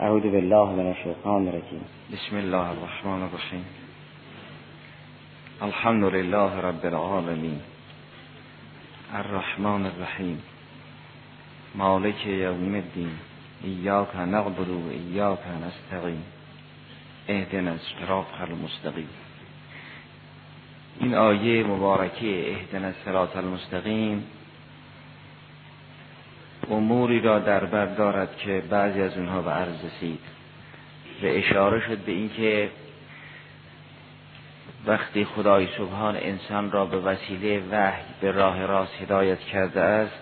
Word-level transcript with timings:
اعوذ 0.00 0.22
بالله 0.22 0.70
من 0.70 0.86
الشیطان 0.86 1.48
الرجیم. 1.48 1.84
بسم 2.12 2.36
الله 2.36 2.68
الرحمن 2.68 3.22
الرحیم. 3.22 3.64
الحمد 5.60 6.04
لله 6.04 6.60
رب 6.60 6.86
العالمین. 6.86 7.60
الرحمن 9.12 9.86
الرحیم. 9.86 10.38
مالک 11.74 12.26
یوم 12.26 12.74
الدین. 12.74 13.10
ایاک 13.62 14.16
نعبد 14.16 14.68
و 14.68 14.88
ایاک 14.90 15.38
نستقیم 15.66 16.22
اهدنا 17.28 17.70
الصراط 17.70 18.40
المستقیم. 18.40 19.08
این 21.00 21.14
آیه 21.14 21.64
مبارکه 21.64 22.52
اهدنا 22.52 22.86
الصراط 22.86 23.36
المستقیم 23.36 24.24
اموری 26.70 27.20
را 27.20 27.38
در 27.38 27.64
بر 27.64 27.86
دارد 27.86 28.36
که 28.36 28.62
بعضی 28.70 29.02
از 29.02 29.18
اونها 29.18 29.42
به 29.42 29.50
عرض 29.50 29.84
رسید. 29.84 30.20
و 31.22 31.26
اشاره 31.26 31.80
شد 31.80 31.98
به 31.98 32.12
اینکه 32.12 32.70
وقتی 34.86 35.24
خدای 35.24 35.68
سبحان 35.78 36.16
انسان 36.16 36.70
را 36.70 36.86
به 36.86 37.00
وسیله 37.00 37.62
وحی 37.70 38.02
به 38.20 38.30
راه 38.30 38.66
راست 38.66 38.92
هدایت 39.02 39.40
کرده 39.40 39.80
است 39.80 40.18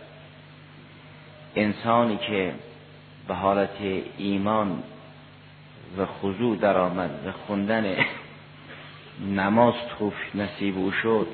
انسانی 1.57 2.17
که 2.17 2.55
به 3.29 3.35
حالت 3.35 3.77
ایمان 4.19 4.83
و 5.99 6.07
خضوع 6.07 6.57
در 6.57 6.77
آمد 6.79 7.11
و 7.27 7.33
خوندن 7.33 7.97
نماز 9.35 9.75
توف 9.99 10.15
نصیب 10.35 10.79
او 10.79 10.93
شد 10.93 11.27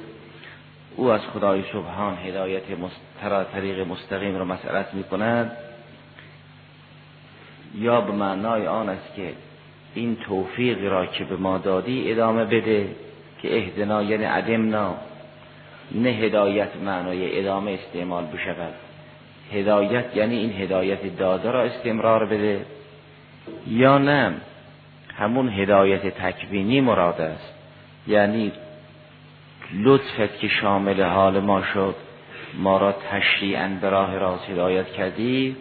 او 0.96 1.08
از 1.08 1.20
خدای 1.20 1.62
سبحان 1.72 2.16
هدایت 2.16 2.62
مسترا 2.70 3.44
طریق 3.44 3.88
مستقیم 3.88 4.36
را 4.36 4.44
مسئلت 4.44 4.94
می 4.94 5.04
کند 5.04 5.56
یا 7.74 8.00
به 8.00 8.12
معنای 8.12 8.66
آن 8.66 8.88
است 8.88 9.14
که 9.16 9.32
این 9.94 10.16
توفیق 10.16 10.84
را 10.84 11.06
که 11.06 11.24
به 11.24 11.36
ما 11.36 11.58
دادی 11.58 12.12
ادامه 12.12 12.44
بده 12.44 12.88
که 13.42 13.56
اهدنا 13.56 14.02
یعنی 14.02 14.24
عدمنا. 14.24 14.94
نه 15.92 16.08
هدایت 16.08 16.77
معنای 16.77 17.38
ادامه 17.38 17.70
استعمال 17.70 18.25
بشود. 18.27 18.75
هدایت 19.52 20.16
یعنی 20.16 20.36
این 20.36 20.52
هدایت 20.52 21.16
داده 21.16 21.50
را 21.50 21.62
استمرار 21.62 22.27
بده. 22.27 22.66
یا 23.66 23.98
نه 23.98 24.32
همون 25.16 25.48
هدایت 25.48 26.06
تکوینی 26.06 26.80
مراد 26.80 27.20
است. 27.20 27.54
یعنی 28.06 28.52
لطفت 29.74 30.38
که 30.38 30.48
شامل 30.48 31.02
حال 31.02 31.40
ما 31.40 31.62
شد. 31.62 31.94
ما 32.58 32.78
را 32.78 32.92
تشریعا 32.92 33.68
به 33.80 33.90
راه 33.90 34.18
راست 34.18 34.50
هدایت 34.50 34.92
کردی. 34.92 35.56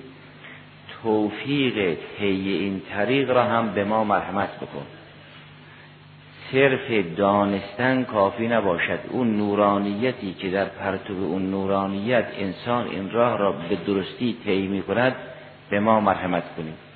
توفیق 1.04 1.98
طی 2.18 2.50
این 2.50 2.82
طریق 2.92 3.30
را 3.30 3.44
هم 3.44 3.70
به 3.74 3.84
ما 3.84 4.04
مرحمت 4.04 4.50
بکن. 4.58 4.86
صرف 6.52 7.16
دانستن 7.18 8.04
کافی 8.04 8.48
نباشد. 8.48 9.00
اون 9.10 9.38
نورانیتی 9.38 10.34
که 10.34 10.50
در 10.50 10.66
پرتو 10.66 11.14
اون 11.14 11.52
نورانیت 11.52 12.26
انسان 12.38 12.88
این 12.88 13.12
راه 13.12 13.38
را 13.38 13.52
به 13.52 13.76
درستی 13.76 14.38
طی 14.46 14.68
می 14.68 14.82
کند 14.82 15.16
به 15.70 15.80
ما 15.80 16.00
مرحمت 16.00 16.44
کنید 16.58 16.90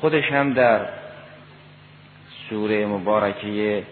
خودش 0.00 0.32
هم 0.32 0.52
در 0.52 0.86
سوره 2.50 2.86
مبارکه 2.86 3.82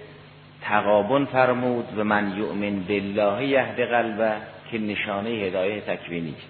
تقابن 0.62 1.25
فرمود 1.25 1.98
و 1.98 2.05
من 2.05 2.39
یؤمن 2.39 2.80
بالله 2.80 3.47
یهد 3.47 3.80
قلبه 3.80 4.33
که 4.70 4.78
نشانه 4.78 5.30
هدایت 5.30 5.91
تکوینی 5.91 6.34
است. 6.39 6.48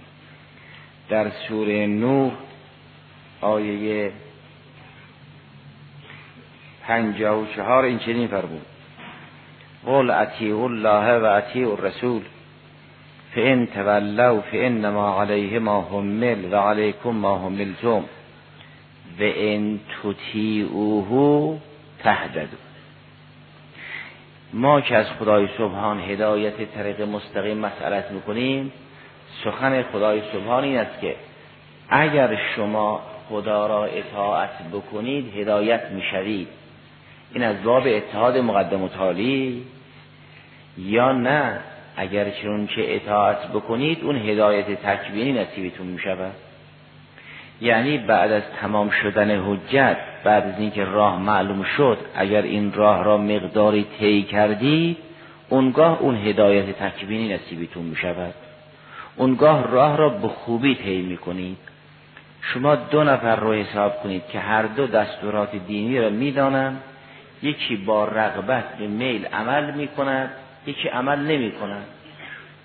در 1.08 1.30
سوره 1.48 1.86
نوح 1.86 2.32
آیه 3.40 4.12
پنجاه 6.86 7.42
و 7.42 7.46
چهار 7.56 7.84
این 7.84 7.98
چنین 7.98 8.28
فرمود. 8.28 8.66
قل 9.86 10.10
اطیع 10.10 10.58
الله 10.58 11.18
و 11.18 11.24
اطیع 11.24 11.70
الرسول 11.70 12.22
فان 13.34 13.66
تولوا 13.66 14.40
فانما 14.40 15.22
علیه 15.22 15.58
ما 15.58 15.88
حمل 15.90 16.52
و 16.52 16.56
علیکم 16.56 17.10
ما 17.10 17.38
حملتم 17.38 18.04
و 19.20 19.22
ان 19.22 19.80
تطیعوه 20.02 21.58
تهددوا 22.02 22.69
ما 24.52 24.80
که 24.80 24.96
از 24.96 25.06
خدای 25.18 25.48
سبحان 25.58 26.00
هدایت 26.00 26.74
طریق 26.74 27.00
مستقیم 27.00 27.58
مسئلت 27.58 28.10
می‌کنیم 28.10 28.72
سخن 29.44 29.82
خدای 29.82 30.22
سبحان 30.32 30.64
این 30.64 30.78
است 30.78 31.00
که 31.00 31.14
اگر 31.88 32.38
شما 32.56 33.02
خدا 33.28 33.66
را 33.66 33.84
اطاعت 33.84 34.70
بکنید 34.72 35.36
هدایت 35.36 35.82
می‌شوید. 35.90 36.48
این 37.34 37.44
از 37.44 37.62
باب 37.62 37.82
اتحاد 37.86 38.36
مقدم 38.38 38.82
و 38.82 38.88
تالی 38.88 39.64
یا 40.78 41.12
نه 41.12 41.60
اگر 41.96 42.30
چون 42.30 42.66
که 42.66 42.96
اطاعت 42.96 43.48
بکنید 43.48 44.04
اون 44.04 44.16
هدایت 44.16 44.82
تکوینی 44.82 45.32
نصیبتون 45.32 45.86
می‌شود. 45.86 46.32
یعنی 47.60 47.98
بعد 47.98 48.32
از 48.32 48.42
تمام 48.60 48.90
شدن 48.90 49.40
حجت 49.40 49.96
بعد 50.24 50.46
از 50.46 50.58
اینکه 50.58 50.84
راه 50.84 51.22
معلوم 51.22 51.62
شد 51.62 51.98
اگر 52.14 52.42
این 52.42 52.72
راه 52.72 53.04
را 53.04 53.16
مقداری 53.18 53.86
طی 53.98 54.22
کردی 54.22 54.96
اونگاه 55.48 56.02
اون 56.02 56.16
هدایت 56.16 56.78
تکوینی 56.78 57.34
نصیبتون 57.34 57.84
می 57.84 57.96
شود 57.96 58.34
اونگاه 59.16 59.70
راه 59.70 59.96
را 59.96 60.08
به 60.08 60.28
خوبی 60.28 60.74
طی 60.74 61.02
می 61.02 61.16
کنید 61.16 61.58
شما 62.42 62.74
دو 62.74 63.04
نفر 63.04 63.36
رو 63.36 63.52
حساب 63.52 64.02
کنید 64.02 64.22
که 64.32 64.38
هر 64.38 64.62
دو 64.62 64.86
دستورات 64.86 65.56
دینی 65.56 65.98
را 66.00 66.10
می‌دانند. 66.10 66.82
یکی 67.42 67.76
با 67.76 68.04
رغبت 68.04 68.76
به 68.78 68.86
میل 68.86 69.26
عمل 69.26 69.74
می 69.74 69.88
کند 69.88 70.30
یکی 70.66 70.88
عمل 70.88 71.18
نمی 71.18 71.52
کند 71.52 71.86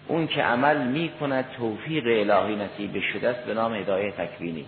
اون 0.08 0.28
که 0.28 0.44
عمل 0.44 0.88
می 0.88 1.10
کند 1.20 1.46
توفیق 1.58 2.04
الهی 2.06 2.56
نصیب 2.56 3.02
شده 3.14 3.30
است 3.30 3.46
به 3.46 3.54
نام 3.54 3.74
هدایت 3.74 4.18
تکوینی. 4.18 4.66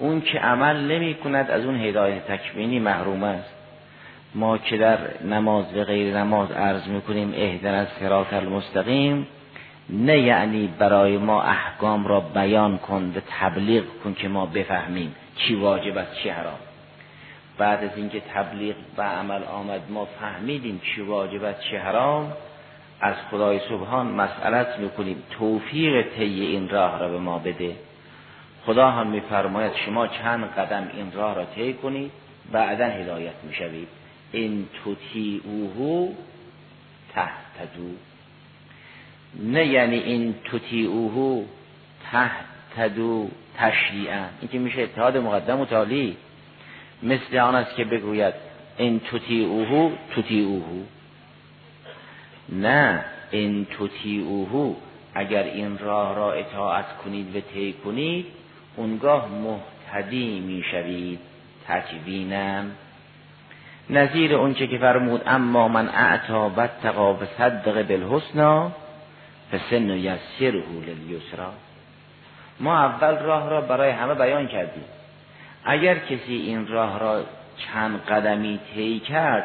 اون 0.00 0.20
که 0.20 0.38
عمل 0.38 0.76
نمی 0.76 1.14
کند 1.14 1.50
از 1.50 1.64
اون 1.64 1.80
هدایت 1.80 2.26
تکوینی 2.26 2.78
محروم 2.78 3.22
است. 3.22 3.54
ما 4.34 4.58
که 4.58 4.76
در 4.76 4.98
نماز 5.24 5.64
و 5.76 5.84
غیر 5.84 6.16
نماز 6.16 6.50
عرض 6.50 6.86
می‌کنیم 6.88 7.32
اهدن 7.36 7.74
از 7.74 7.86
سرات 8.00 8.32
المستقیم 8.32 9.26
نه 9.88 10.18
یعنی 10.18 10.74
برای 10.78 11.16
ما 11.16 11.42
احکام 11.42 12.06
را 12.06 12.20
بیان 12.20 12.78
کن 12.78 13.12
و 13.16 13.20
تبلیغ 13.40 13.84
کن 14.04 14.14
که 14.14 14.28
ما 14.28 14.46
بفهمیم 14.46 15.14
چی 15.36 15.54
واجب 15.54 15.98
است 15.98 16.14
چی 16.14 16.28
حرام. 16.28 16.58
بعد 17.58 17.84
از 17.84 17.90
اینکه 17.96 18.22
تبلیغ 18.34 18.76
و 18.98 19.02
عمل 19.02 19.42
آمد 19.44 19.80
ما 19.90 20.08
فهمیدیم 20.20 20.80
چی 20.84 21.00
واجب 21.00 21.44
است 21.44 21.60
چی 21.60 21.76
حرام. 21.76 22.32
از 23.00 23.14
خدای 23.30 23.60
سبحان 23.68 24.06
مسئلت 24.06 24.78
می‌کنیم 24.78 25.22
توفیق 25.38 26.06
طی 26.16 26.40
این 26.40 26.68
راه 26.68 26.98
را 26.98 27.08
به 27.08 27.18
ما 27.18 27.38
بده. 27.38 27.74
خدا 28.66 28.90
هم 28.90 29.06
میفرماید 29.06 29.72
شما 29.86 30.06
چند 30.06 30.44
قدم 30.44 30.90
این 30.94 31.12
راه 31.12 31.34
را 31.34 31.44
طی 31.44 31.72
کنید 31.72 32.12
بعدا 32.52 32.84
هدایت 32.84 33.34
می‌شوید. 33.48 33.88
این 34.32 34.68
اوهو 35.44 36.12
تهتدو. 37.14 37.90
نه 39.34 39.66
یعنی 39.66 39.96
این 39.96 40.34
اوهو 40.86 41.44
تهتدو 42.12 43.28
تشریعا. 43.56 44.24
این 44.40 44.50
که 44.50 44.58
میشه 44.58 44.82
اتحاد 44.82 45.16
مقدم 45.16 45.60
و 45.60 45.66
تالی. 45.66 46.16
مثل 47.02 47.38
آن 47.38 47.54
است 47.54 47.76
که 47.76 47.84
بگوید 47.84 48.34
این 48.76 49.00
اوهو 49.28 49.90
اوهو 50.30 50.82
نه 52.48 53.04
این 53.30 53.66
اوهو 54.28 54.74
اگر 55.14 55.42
این 55.42 55.78
راه 55.78 56.16
را 56.16 56.32
اطاعت 56.32 56.96
کنید 57.04 57.36
و 57.36 57.40
طی 57.40 57.72
کنید 57.72 58.26
اونگاه 58.76 59.28
محتدی 59.28 60.40
می‌شوید. 60.40 61.18
تکوینم 61.68 62.70
نظیر 63.90 64.34
اونچه 64.34 64.66
که 64.66 64.78
فرمود 64.78 65.22
اما 65.26 65.68
من 65.68 65.88
اعتا 65.88 66.48
بتقا 66.48 67.12
به 67.12 67.26
صدق 67.38 67.82
بالحسنا 67.82 68.70
فسن 69.52 69.90
یسره 69.90 70.62
لیسرا 71.08 71.52
ما 72.60 72.78
اول 72.78 73.18
راه 73.18 73.50
را 73.50 73.60
برای 73.60 73.90
همه 73.90 74.14
بیان 74.14 74.46
کردیم. 74.46 74.84
اگر 75.64 75.98
کسی 75.98 76.34
این 76.34 76.66
راه 76.66 76.98
را 76.98 77.22
چند 77.56 78.04
قدمی 78.04 78.60
طی 78.74 79.00
کرد 79.00 79.44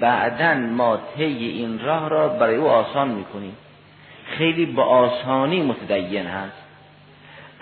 بعدا 0.00 0.54
ما 0.54 0.98
طی 1.16 1.24
این 1.24 1.78
راه 1.78 2.08
را 2.08 2.28
برای 2.28 2.56
او 2.56 2.68
آسان 2.68 3.08
می‌کنیم. 3.08 3.56
خیلی 4.26 4.66
با 4.66 4.84
آسانی 4.84 5.62
متدین 5.62 6.26
هست. 6.26 6.61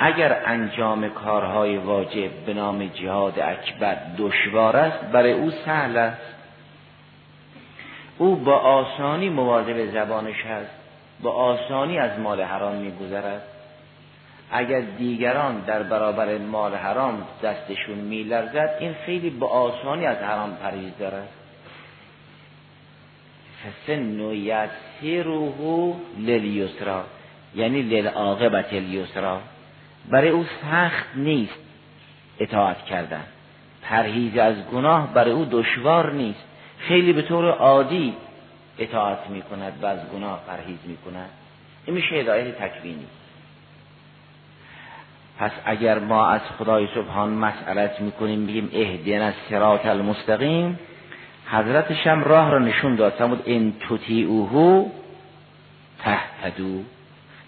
اگر 0.02 0.42
انجام 0.46 1.08
کارهای 1.08 1.76
واجب 1.76 2.30
به 2.46 2.54
نام 2.54 2.86
جهاد 2.86 3.40
اکبر 3.40 3.96
دشوار 4.18 4.76
است 4.76 5.04
برای 5.04 5.32
او 5.32 5.50
سهل 5.50 5.96
است. 5.96 6.34
او 8.18 8.36
با 8.36 8.56
آسانی 8.56 9.28
مواظب 9.28 9.86
زبانش 9.86 10.44
هست 10.44 10.70
با 11.22 11.32
آسانی 11.32 11.98
از 11.98 12.18
مال 12.18 12.42
حرام 12.42 12.74
میگذرد. 12.74 13.42
اگر 14.50 14.80
دیگران 14.80 15.60
در 15.60 15.82
برابر 15.82 16.38
مال 16.38 16.74
حرام 16.74 17.22
دستشون 17.42 17.98
میلرزد 17.98 18.76
این 18.80 18.94
خیلی 19.06 19.30
به 19.30 19.46
آسانی 19.46 20.06
از 20.06 20.16
حرام 20.16 20.56
پریز 20.56 20.92
دارد. 20.98 21.28
فسن 23.62 24.20
یسیروه 24.20 25.96
للیسرا 26.18 27.04
یعنی 27.54 27.82
للعاقبت 27.82 28.72
الیسرا. 28.72 29.40
برای 30.08 30.28
او 30.28 30.44
سخت 30.62 31.06
نیست 31.14 31.58
اطاعت 32.38 32.84
کردن. 32.84 33.24
پرهیز 33.82 34.36
از 34.36 34.54
گناه 34.72 35.14
برای 35.14 35.32
او 35.32 35.44
دشوار 35.50 36.12
نیست. 36.12 36.44
خیلی 36.78 37.12
به 37.12 37.22
طور 37.22 37.50
عادی 37.50 38.14
اطاعت 38.78 39.30
می 39.30 39.42
کند 39.42 39.72
و 39.82 39.86
از 39.86 39.98
گناه 40.14 40.44
پرهیز 40.46 40.78
می 40.84 40.96
کند 40.96 41.30
این 41.86 41.96
میشه 41.96 42.14
هدایت 42.14 42.58
تکوینی. 42.58 43.06
پس 45.38 45.50
اگر 45.64 45.98
ما 45.98 46.26
از 46.26 46.40
خدای 46.58 46.88
سبحان 46.94 47.30
مسئلت 47.30 48.00
می‌کنیم 48.00 48.46
بگیم 48.46 48.70
اهدین 48.72 49.20
از 49.20 49.34
سرات 49.50 49.86
المستقیم 49.86 50.78
حضرتش 51.50 52.06
هم 52.06 52.24
راه 52.24 52.50
را 52.50 52.58
نشون 52.58 52.94
داد. 52.94 53.12
فرمود 53.12 53.42
ان 53.46 53.72
تطیعوه 53.88 54.90
تهتدو 55.98 56.82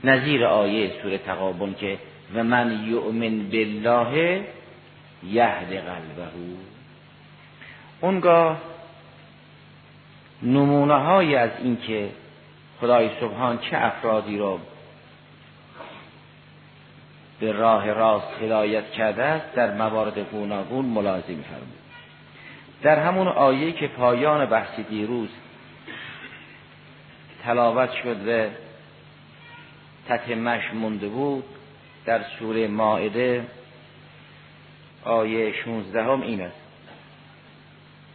نظیر 0.04 0.44
آیه 0.44 0.92
سوره 1.02 1.18
تقابل 1.18 1.72
که 1.72 1.98
و 2.34 2.44
من 2.44 2.84
یؤمن 2.84 3.48
بالله 3.50 4.44
یهد 5.22 5.68
قلبه. 5.68 6.28
اونگاه 8.00 8.58
نمونه 10.42 10.94
های 10.94 11.36
از 11.36 11.50
اینکه 11.62 12.10
خدای 12.80 13.10
سبحان 13.20 13.58
چه 13.58 13.76
افرادی 13.76 14.38
را 14.38 14.58
به 17.40 17.52
راه 17.52 17.92
راست 17.92 18.42
هدایت 18.42 18.90
کرده 18.90 19.22
است 19.22 19.54
در 19.54 19.74
موارد 19.74 20.18
گوناگون 20.18 20.84
ملازم 20.84 21.42
فرمود. 21.42 21.82
در 22.82 22.98
همون 22.98 23.28
آیه 23.28 23.72
که 23.72 23.88
پایان 23.88 24.46
بحث 24.46 24.80
دیروز 24.80 25.28
تلاوت 27.44 27.90
شد 27.92 28.28
و 28.28 28.46
تتمش 30.08 30.74
مونده 30.74 31.08
بود 31.08 31.44
در 32.06 32.20
سوره 32.38 32.68
ماعده 32.68 33.44
آیه 35.04 35.52
16 35.64 36.02
هم 36.02 36.20
این 36.22 36.40
است. 36.40 36.56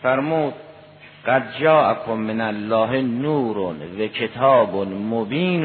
فرمود 0.03 0.53
قد 1.27 1.43
جاءکم 1.59 2.13
من 2.13 2.41
الله 2.41 3.01
نور 3.01 3.57
و 3.57 4.07
کتاب 4.07 4.75
مبین 4.87 5.63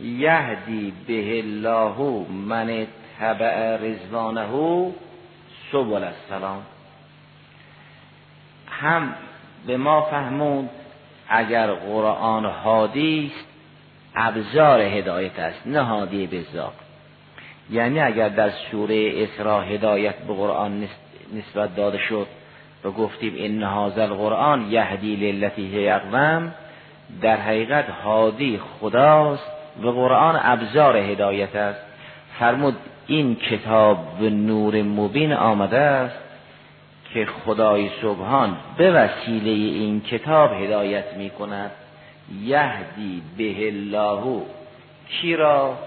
یهدی 0.00 0.92
به 1.06 1.38
الله 1.38 2.26
من 2.30 2.86
تبع 3.20 3.76
رزوانه 3.76 4.92
سبل 5.72 6.04
السلام. 6.04 6.62
هم 8.68 9.14
به 9.66 9.76
ما 9.76 10.02
فهموند 10.02 10.70
اگر 11.28 11.72
قرآن 11.72 12.44
حادی 12.44 13.32
است 13.34 13.46
ابزار 14.14 14.80
هدایت 14.80 15.38
است 15.38 15.66
نه 15.66 15.82
هادی 15.82 16.26
بزاق 16.26 16.74
یعنی 17.70 18.00
اگر 18.00 18.28
در 18.28 18.50
سوره 18.50 19.12
اسراء 19.16 19.62
هدایت 19.62 20.14
به 20.14 20.34
قرآن 20.34 20.88
نسبت 21.34 21.76
داده 21.76 21.98
شد 21.98 22.26
و 22.84 22.90
گفتیم 22.90 23.34
این 23.34 23.62
هذا 23.62 24.02
القرآن 24.02 24.70
یهدی 24.70 25.16
للتی 25.16 25.66
هی 25.66 25.88
اقوم 25.88 26.54
در 27.22 27.36
حقیقت 27.36 27.90
هادی 27.90 28.60
خداست 28.80 29.50
و 29.82 29.88
قرآن 29.88 30.40
ابزار 30.42 30.96
هدایت 30.96 31.56
است. 31.56 31.80
فرمود 32.38 32.76
این 33.06 33.36
کتاب 33.36 34.20
و 34.20 34.24
نور 34.24 34.82
مبین 34.82 35.32
آمده 35.32 35.78
است 35.78 36.18
که 37.14 37.26
خدای 37.26 37.90
سبحان 38.02 38.56
به 38.76 38.90
وسیله 38.90 39.50
این 39.50 40.00
کتاب 40.00 40.52
هدایت 40.52 41.14
می 41.16 41.30
کند 41.30 41.70
یهدی 42.42 43.22
به 43.38 43.66
الله 43.66 44.42
کی 45.08 45.36
را؟ 45.36 45.78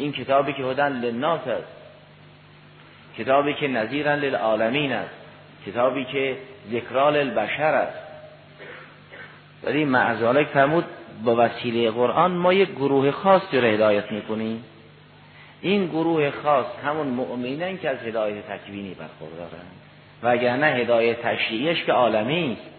این 0.00 0.12
کتابی 0.12 0.52
که 0.52 0.62
هدن 0.62 0.92
للناس 0.92 1.46
است. 1.46 1.72
کتابی 3.18 3.54
که 3.54 3.68
نظیرا 3.68 4.14
للعالمین 4.14 4.92
است. 4.92 5.14
کتابی 5.66 6.04
که 6.04 6.36
ذکرال 6.70 7.16
البشر 7.16 7.74
است. 7.74 7.98
ولی 9.64 9.84
معذالک 9.84 10.46
فرمود 10.46 10.84
با 11.24 11.36
وسیله 11.38 11.90
قرآن 11.90 12.32
ما 12.32 12.52
یک 12.52 12.70
گروه 12.70 13.10
خاصی 13.10 13.60
را 13.60 13.68
هدایت 13.68 14.12
می‌کنیم. 14.12 14.64
این 15.60 15.86
گروه 15.86 16.30
خاص 16.30 16.66
همون 16.84 17.06
مؤمنین 17.06 17.78
که 17.78 17.90
از 17.90 17.98
هدایت 17.98 18.48
تکوینی 18.48 18.94
برخوردارند 18.94 19.70
و 20.22 20.28
اگر 20.28 20.56
نه 20.56 20.66
هدایت 20.66 21.22
تشریعیش 21.22 21.84
که 21.84 21.92
عالمی 21.92 22.52
است. 22.52 22.70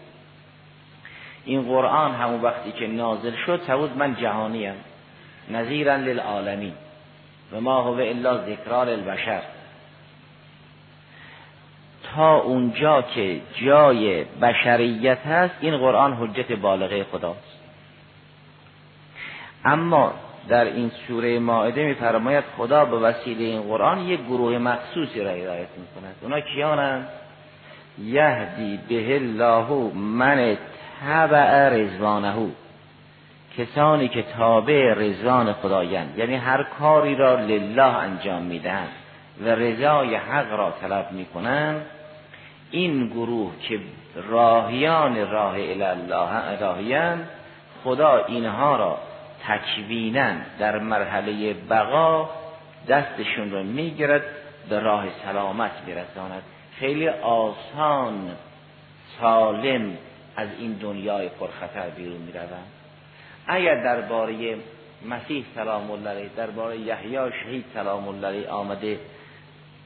این 1.46 1.62
قرآن 1.62 2.16
همون 2.16 2.42
وقتی 2.42 2.72
که 2.72 2.88
نازل 2.88 3.36
شد 3.46 3.62
سعود 3.68 3.98
من 3.98 4.16
جهانیم. 4.16 4.74
نظیرا 5.50 5.96
للعالمین. 5.96 6.74
و 7.54 7.62
ما 7.62 7.82
هو 7.82 8.00
الا 8.00 8.38
ذکرار 8.38 8.90
البشر. 8.90 9.42
تا 12.16 12.36
اونجا 12.36 13.02
که 13.02 13.42
جای 13.66 14.24
بشریت 14.24 15.18
هست 15.18 15.56
این 15.62 15.78
قرآن 15.78 16.14
حجت 16.14 16.52
بالغه 16.52 17.04
خداست. 17.04 17.62
اما 19.66 20.14
در 20.48 20.66
این 20.66 20.92
سوره 21.08 21.40
ماعده 21.40 21.86
میفرماید 21.86 22.44
خدا 22.58 22.86
به 22.86 22.98
وسیله 22.98 23.44
این 23.44 23.62
قرآن 23.62 24.00
یک 24.00 24.22
گروه 24.22 24.58
مخصوصی 24.58 25.20
را 25.20 25.32
هدایت 25.32 25.68
می‌کند. 25.78 26.16
اونا 26.22 26.40
کیانند؟ 26.40 27.08
یهدی 28.00 28.80
به 28.90 29.16
الله 29.16 29.94
من 29.94 30.58
تبع 31.02 31.70
رزوانه 31.70 32.36
کسانی 33.58 34.08
که 34.08 34.22
تابع 34.22 34.94
رضوان 34.94 35.54
خدایند. 35.54 36.18
یعنی 36.18 36.36
هر 36.36 36.64
کاری 36.64 37.16
را 37.16 37.36
لله 37.36 37.98
انجام 37.98 38.42
میدن 38.42 38.88
و 39.42 39.50
رضای 39.50 40.16
حق 40.16 40.52
را 40.52 40.72
طلب 40.82 41.12
می‌کنند 41.12 41.86
این 42.72 43.08
گروه 43.08 43.52
که 43.62 43.80
راهیان 44.16 45.32
راه 45.32 45.56
الله 45.56 46.60
راهیان 46.60 47.28
خدا 47.84 48.26
اینها 48.26 48.76
را 48.76 48.98
تکوینا 49.48 50.34
در 50.60 50.80
مرحله 50.80 51.54
بقا 51.54 52.30
دستشون 52.88 53.52
را 53.52 53.64
می‌گیرد 53.64 54.24
به 54.70 54.80
راه 54.80 55.06
سلامت 55.26 55.72
میرساند. 55.88 56.44
خیلی 56.80 57.10
آسان 57.10 58.32
سالم 59.22 59.98
از 60.36 60.48
این 60.60 60.74
دنیای 60.74 61.30
پرخطر 61.30 61.90
بیرون 61.90 62.22
می‌روند. 62.22 62.81
اگر 63.48 63.84
درباره 63.84 64.56
مسیح 65.10 65.46
سلام 65.56 65.92
الله 65.92 66.30
درباره 66.38 66.78
یحیی 66.78 67.18
شهید 67.44 67.66
سلام 67.74 68.08
الله 68.08 68.50
آمده 68.50 69.00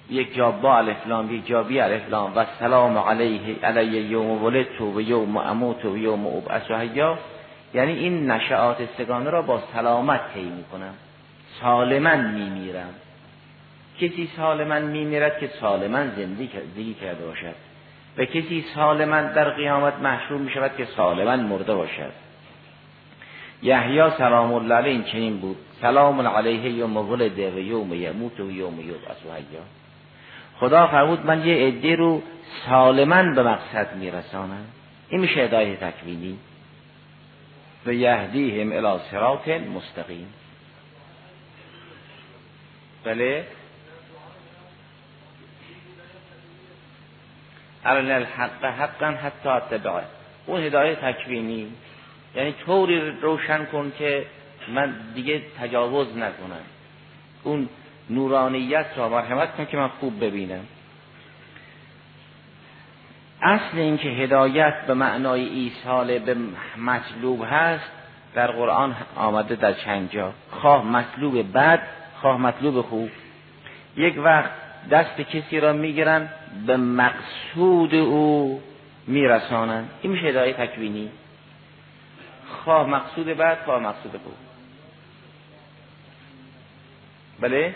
یک 0.10 0.36
جا 0.36 0.52
با 0.52 0.78
الفلام 0.78 1.36
یک 1.36 1.48
جا 1.48 1.64
بی 1.64 1.80
الفلام 1.80 2.38
و 2.38 2.46
سلام 2.60 2.98
علیه 2.98 3.60
علیه 3.64 4.02
یوم 4.02 4.44
ولدت 4.44 4.82
و 4.82 5.02
یوم 5.02 5.38
اموت 5.38 5.86
و 5.86 5.98
یوم 5.98 6.28
ابعث 6.28 6.72
و 6.72 7.16
یعنی 7.74 7.92
این 7.92 8.32
نشعات 8.32 8.78
سگانه 8.98 9.30
را 9.30 9.42
با 9.42 9.64
سلامت 9.74 10.22
طی 10.34 10.44
می‌کنم 10.44 10.94
سالما 11.62 12.16
میمیرم. 12.16 12.94
کسی 14.02 14.30
سالما 14.38 14.80
میمیرد 14.80 15.40
که 15.40 15.48
سالما 15.62 15.98
زندگی 15.98 16.94
کرده 16.94 17.26
باشد. 17.26 17.56
و 18.18 18.26
کسی 18.26 18.66
سالما 18.76 19.22
در 19.22 19.50
قیامت 19.50 19.94
محشور 20.00 20.38
می 20.38 20.52
شود 20.52 20.72
که 20.78 20.86
سالما 20.86 21.36
مرده 21.36 21.76
باشد. 21.76 22.25
یحیی 23.64 24.10
سلام 24.18 24.54
الله 24.54 24.76
علیه 24.76 24.92
این 24.92 25.04
چنین 25.04 25.38
بود 25.38 25.58
سلام 25.82 26.28
علیه 26.28 26.72
یوم 26.72 26.98
ولده 26.98 27.52
و 27.52 27.60
یوم 27.60 27.94
یموت 27.94 28.40
و 28.40 28.52
یوم 28.52 28.80
یبعث 28.80 29.26
و 29.26 29.58
خدا 30.60 30.88
فرمود 30.88 31.26
من 31.26 31.48
یه 31.48 31.68
عده 31.68 31.96
رو 31.96 32.22
سالما 32.66 33.24
به 33.24 33.44
مقصد 33.44 33.96
میرسانم 33.96 34.66
این 35.10 35.22
میشه 35.22 35.40
هدایت 35.40 35.80
تکوینی 35.80 36.38
و 37.86 37.94
یهدیهم 37.94 38.72
الی 38.72 39.00
صراط 39.12 39.48
مستقیم 39.48 40.34
بله 43.04 43.46
ارن 47.86 48.12
الحق 48.12 48.66
حقا 48.66 49.06
حتی 49.06 49.50
اتبعه 49.50 50.04
اون 50.46 50.62
هدایت 50.62 51.06
تکوینی 51.06 51.68
یعنی 52.36 52.54
طوری 52.66 53.12
روشن 53.22 53.66
کن 53.66 53.92
که 53.98 54.26
من 54.74 54.94
دیگه 55.16 55.42
تجاوز 55.62 56.18
نکنم. 56.18 56.66
اون 57.44 57.70
نورانیت 58.10 58.86
را 58.96 59.10
مرحمت 59.10 59.56
کن 59.56 59.66
که 59.66 59.78
من 59.78 59.88
خوب 59.88 60.26
ببینم. 60.26 60.66
اصل 63.42 63.78
اینکه 63.78 64.10
هدایت 64.10 64.86
به 64.88 64.94
معنای 64.94 65.42
ایصال 65.42 66.20
به 66.20 66.36
مطلوب 66.78 67.46
هست 67.52 67.92
در 68.34 68.52
قرآن 68.52 68.96
آمده 69.16 69.56
در 69.56 69.74
چند 69.74 70.12
جا. 70.12 70.34
خواه 70.52 70.86
مطلوب 70.86 71.58
بد 71.58 71.82
خواه 72.22 72.42
مطلوب 72.42 72.82
خوب. 72.82 73.10
یک 73.98 74.16
وقت 74.18 74.50
دست 74.92 75.22
کسی 75.22 75.60
را 75.60 75.74
می‌گیرن 75.74 76.30
به 76.68 76.78
مقصود 76.78 77.96
او 77.96 78.62
میرسانن. 79.08 79.84
این 80.02 80.12
میشه 80.12 80.26
هدایت 80.26 80.58
تکوینی. 80.58 81.10
خواه 82.48 82.88
مقصود 82.88 83.28
بعد 83.28 83.58
خواه 83.66 83.80
مقصود 83.80 84.12
خوب 84.12 84.34
بله؟ 87.40 87.76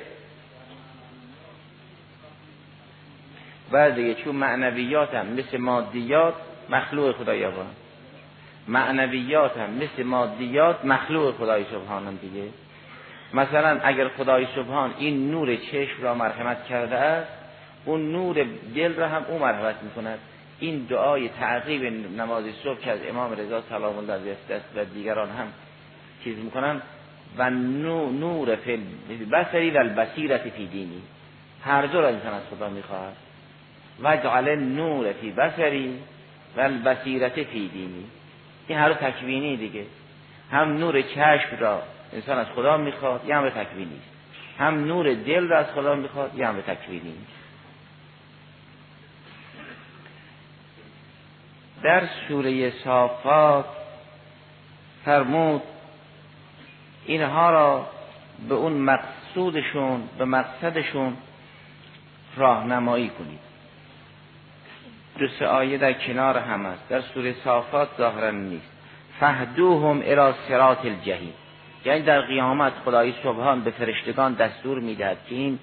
بعد 3.72 3.96
دیگه 3.96 4.14
چون 4.14 4.36
معنویات 4.36 5.14
هم 5.14 5.28
مثل 5.28 5.58
مادیات 5.58 6.34
مخلوق 6.70 7.16
خدای 7.16 7.46
با 7.46 7.66
معنویات 8.68 9.58
هم 9.58 9.70
مثل 9.70 10.04
مادیات 10.04 10.86
مخلوق 10.86 11.36
خدای 11.36 11.66
سبحان 11.72 12.16
دیگه. 12.16 12.50
مثلا 13.34 13.80
اگر 13.84 14.08
خدای 14.08 14.48
سبحان 14.56 14.94
این 14.98 15.32
نور 15.32 15.56
چشم 15.56 16.02
را 16.02 16.16
مرحمت 16.16 16.66
کرده 16.66 16.96
است 16.96 17.32
اون 17.86 18.12
نور 18.12 18.46
دل 18.76 18.96
را 18.96 19.08
هم 19.08 19.26
او 19.28 19.40
مرحمت 19.40 19.76
می‌کند. 19.84 20.20
این 20.60 20.86
دعای 20.90 21.30
تعقیب 21.30 21.84
نماز 22.18 22.44
صبح 22.64 22.80
که 22.80 22.92
از 22.92 23.00
امام 23.10 23.34
رضا 23.34 23.62
سلام 23.62 23.98
الله 23.98 24.14
علیه 24.14 24.36
و 24.76 24.86
دیگران 24.86 25.30
هم 25.30 25.48
چیز 26.24 26.38
می‌کنن 26.38 26.82
و 27.38 27.50
نور 27.50 28.56
فی 28.56 28.78
بسری 29.32 29.72
و 29.72 29.78
البصیرت 29.78 30.50
فی 30.50 30.68
دینی. 30.68 31.02
هر 31.64 31.86
دو 31.86 32.02
را 32.02 32.08
انسان 32.08 32.34
از 32.34 32.44
خدا 32.52 32.70
می‌خواهد. 32.70 33.16
و 34.04 34.18
جعل 34.18 34.56
نور 34.60 35.14
فی 35.14 35.32
بسری 35.32 36.00
و 36.58 36.62
البصیرت 36.62 37.44
فی 37.44 37.68
دینی. 37.68 38.06
این 38.68 38.78
هر 38.78 38.94
تکوینی 38.94 39.58
دیگه. 39.58 39.86
هم 40.52 40.78
نور 40.78 41.02
چشم 41.02 41.58
را 41.60 41.82
انسان 42.14 42.38
از 42.38 42.48
خدا 42.48 42.78
می‌خواد 42.78 43.22
یه 43.28 43.36
امر 43.36 43.50
تکوینی 43.50 44.00
هم 44.60 44.86
نور 44.86 45.14
دل 45.14 45.48
را 45.48 45.58
از 45.58 45.66
خدا 45.66 45.96
می‌خواد 45.96 46.32
یه 46.36 46.48
امر 46.48 46.62
تکوینی 46.62 47.14
در 51.84 52.04
سوره 52.28 52.72
صافات 52.84 53.66
فرمود 55.06 55.62
اینها 57.06 57.52
را 57.52 57.88
به 58.50 58.56
اون 58.56 58.74
مقصودشون 58.74 60.04
به 60.18 60.26
مقصدشون 60.26 61.18
راهنمایی 62.38 63.10
کنید. 63.10 63.40
دو 65.20 65.28
سه 65.28 65.48
آیه 65.48 65.78
در 65.78 65.94
کنار 65.94 66.38
هم 66.38 66.66
است. 66.66 66.90
در 66.90 67.02
سوره 67.02 67.36
صافات 67.44 67.90
ظاهرا 67.98 68.32
نیست. 68.32 68.72
فهدوهم 69.20 70.02
الى 70.06 70.34
صراط 70.48 70.86
الجحیم. 70.86 71.34
یعنی 71.86 72.02
در 72.02 72.22
قیامت 72.22 72.74
خدای 72.86 73.14
سبحان 73.24 73.62
به 73.62 73.72
فرشتگان 73.72 74.34
دستور 74.34 74.80
می‌دهد 74.80 75.18
که 75.30 75.36
این 75.36 75.60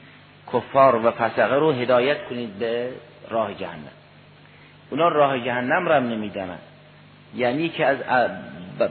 کفار 0.52 1.06
و 1.06 1.10
فسقه 1.10 1.54
رو 1.54 1.72
هدایت 1.72 2.28
کنید 2.28 2.58
به 2.58 2.92
راه 3.30 3.54
جهنم. 3.54 4.05
اونا 4.90 5.08
راه 5.08 5.40
جهنم 5.40 5.88
را 5.88 5.96
هم 5.96 6.08
نمی‌دانند 6.08 6.62
یعنی 7.34 7.68
که 7.68 7.86
از 7.86 8.30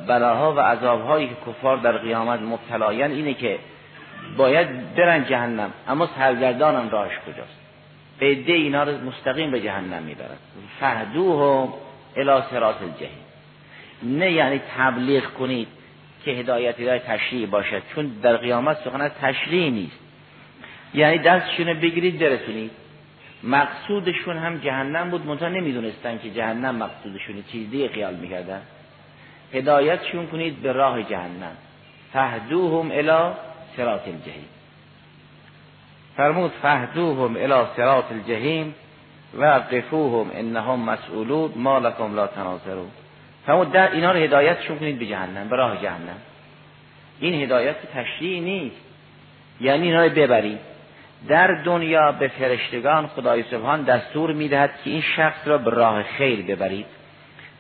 بلاها 0.08 0.54
و 0.54 0.60
عذابهایی 0.60 1.28
که 1.28 1.36
کفار 1.48 1.78
در 1.78 1.98
قیامت 1.98 2.40
مبتلاین 2.42 3.12
اینه 3.12 3.34
که 3.34 3.60
باید 4.38 4.96
برن 4.96 5.26
جهنم. 5.26 5.72
اما 5.88 6.10
سرگردانم 6.18 6.90
راهش 6.90 7.14
کجاست؟ 7.28 7.60
عده 8.22 8.54
اینا 8.54 8.84
رو 8.84 8.92
مستقیم 8.92 9.52
به 9.52 9.62
جهنم 9.62 10.04
می‌برد 10.04 10.38
فهدوهم 10.80 11.74
الى 12.18 12.42
صراط 12.52 12.82
الجحیم. 12.82 13.26
نه 14.04 14.32
یعنی 14.32 14.62
تبلیغ 14.78 15.24
کنید 15.24 15.68
که 16.26 16.32
هدایت 16.32 16.80
هدایت 16.80 17.06
تشریع 17.06 17.48
باشد 17.48 17.82
چون 17.96 18.06
در 18.22 18.38
قیامت 18.38 18.78
سخن 18.84 19.02
از 19.02 19.12
تشریع 19.22 19.70
نیست. 19.70 20.00
یعنی 20.94 21.18
دستشون 21.18 21.74
بگیرید 21.74 22.20
برسونید. 22.20 22.72
مقصودشون 23.44 24.38
هم 24.38 24.58
جهنم 24.58 25.10
بود. 25.10 25.26
منتها 25.26 25.50
نمی‌دونستن 25.50 26.18
که 26.18 26.32
جهنم 26.32 26.76
مقصودشونه 26.76 27.42
چیزی 27.52 27.88
خیال 27.88 28.16
می‌کردن. 28.16 28.62
هدایتشون 29.54 30.28
کنید 30.28 30.62
به 30.62 30.72
راه 30.72 31.04
جهنم. 31.04 31.56
فهدوهم 32.14 32.92
الى 32.92 33.34
صراط 33.78 34.08
الجحیم. 34.08 34.48
فرمود 36.18 36.52
فهدوهم 36.62 37.36
الى 37.36 37.66
صراط 37.76 38.12
الجحیم 38.12 38.76
و 39.38 39.46
قفوهم 39.46 40.32
انهم 40.34 40.80
مسئولون 40.80 41.52
ما 41.56 41.80
لکم 41.80 42.16
لا 42.16 42.28
تناظرون. 42.28 42.90
فرمود 43.46 43.72
در 43.72 43.92
اینا 43.92 44.12
رو 44.12 44.20
هدایتشون 44.20 44.80
کنید 44.80 45.00
به 45.00 45.06
جهنم 45.06 45.50
به 45.50 45.56
راه 45.56 45.82
جهنم. 45.82 46.18
این 47.20 47.34
هدایت 47.44 47.76
تشریع 47.94 48.42
نیست. 48.42 48.76
یعنی 49.62 49.88
اینا 49.88 50.06
رو 50.06 50.10
ببرید. 50.10 50.60
در 51.28 51.48
دنیا 51.48 52.12
به 52.12 52.28
فرشتگان 52.28 53.08
خدای 53.08 53.44
سبحان 53.44 53.84
دستور 53.84 54.34
می‌دهد 54.34 54.70
که 54.84 54.90
این 54.90 55.02
شخص 55.02 55.48
را 55.48 55.58
به 55.58 55.72
راه 55.72 56.04
خیر 56.04 56.46
ببرید. 56.46 56.86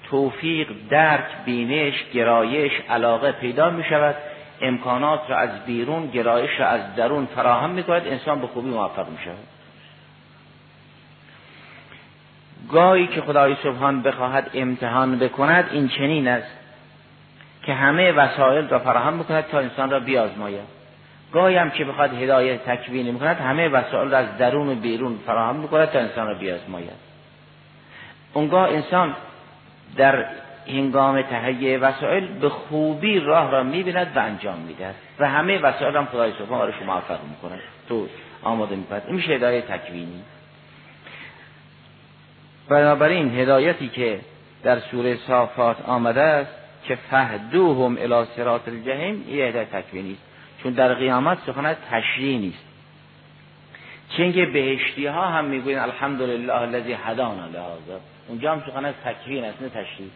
توفیق 0.09 0.67
درک 0.89 1.25
بینش 1.45 1.93
گرایش 2.13 2.71
علاقه 2.89 3.31
پیدا 3.31 3.69
می 3.69 3.83
شود 3.83 4.15
امکانات 4.61 5.19
را 5.27 5.37
از 5.37 5.65
بیرون 5.65 6.07
گرایش 6.07 6.59
را 6.59 6.67
از 6.67 6.95
درون 6.95 7.25
فراهم 7.25 7.69
می 7.69 7.83
کند 7.83 8.07
انسان 8.07 8.41
به 8.41 8.47
خوبی 8.47 8.69
موفق 8.69 9.09
می 9.09 9.17
شود 9.25 9.47
گاهی 12.71 13.07
که 13.07 13.21
خدای 13.21 13.55
سبحان 13.63 14.01
بخواهد 14.01 14.49
امتحان 14.53 15.19
بکند 15.19 15.69
این 15.71 15.87
چنین 15.87 16.27
است 16.27 16.51
که 17.63 17.73
همه 17.73 18.11
وسایل 18.11 18.67
را 18.67 18.79
فراهم 18.79 19.19
بکند 19.19 19.45
تا 19.51 19.59
انسان 19.59 19.89
را 19.89 19.99
بیازماید. 19.99 20.74
گاهی 21.35 21.55
هم 21.55 21.69
که 21.69 21.85
بخواد 21.85 22.13
هدایت 22.13 22.65
تکوینی 22.65 23.11
می‌کند 23.11 23.37
همه 23.37 23.67
وسایل 23.67 24.11
را 24.11 24.17
از 24.17 24.37
درون 24.37 24.69
و 24.69 24.75
بیرون 24.75 25.19
فراهم 25.25 25.55
می‌کند 25.55 25.89
تا 25.89 25.99
انسان 25.99 26.27
را 26.27 26.33
بیازماید. 26.33 26.89
اونگاه 28.33 28.69
انسان 28.69 29.15
در 29.97 30.25
هنگام 30.67 31.21
تهیه 31.21 31.77
وسایل 31.77 32.27
به 32.27 32.49
خوبی 32.49 33.19
راه 33.19 33.51
را 33.51 33.63
می‌بیند 33.63 34.11
و 34.15 34.19
انجام 34.19 34.59
می‌دهد. 34.59 34.95
و 35.19 35.29
همه 35.29 35.57
وسایل 35.57 35.95
هم 35.95 36.05
خدای 36.05 36.31
سبحان 36.39 36.61
آرش 36.61 36.81
موفق 36.85 37.19
می‌کند. 37.29 37.59
تو 37.89 38.07
آماده 38.43 38.75
می‌کند 38.75 39.01
این 39.07 39.15
میشه 39.15 39.33
هدایت 39.33 39.67
تکوینی. 39.67 40.21
بنابراین 42.69 43.39
هدایتی 43.39 43.89
که 43.89 44.19
در 44.63 44.79
سوره 44.79 45.15
صافات 45.15 45.81
آمده 45.89 46.21
است 46.21 46.51
که 46.83 46.95
فهدوهم 46.95 47.97
الی 47.99 48.27
صراط 48.35 48.67
الجحیم 48.67 49.25
یه 49.29 49.45
هدایت 49.45 49.71
تکوینی 49.71 50.13
است. 50.13 50.24
چون 50.65 50.73
در 50.73 50.93
قیامت 50.93 51.37
سخن 51.45 51.65
از 51.65 51.75
تشریع 51.91 52.39
نیست. 52.39 52.63
چنگ 54.17 54.53
بهشتی 54.53 55.05
ها 55.05 55.25
هم 55.25 55.45
می‌گوین 55.45 55.79
الحمدلله 55.79 56.53
الذی 56.55 56.93
هدانا 56.93 57.45
لهذا. 57.45 57.99
اونجا 58.27 58.51
هم 58.51 58.63
سخن 58.67 58.85
از 58.85 58.93
تکوین 59.05 59.43
است 59.45 59.61
نه 59.61 59.69
تشریع 59.69 60.09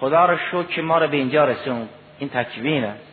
خدا 0.00 0.26
را 0.26 0.36
شکر 0.36 0.62
که 0.62 0.82
ما 0.82 0.98
را 0.98 1.06
به 1.06 1.16
اینجا 1.16 1.44
رسوند. 1.44 1.88
این 2.18 2.28
تکوین 2.28 2.84
است. 2.84 3.06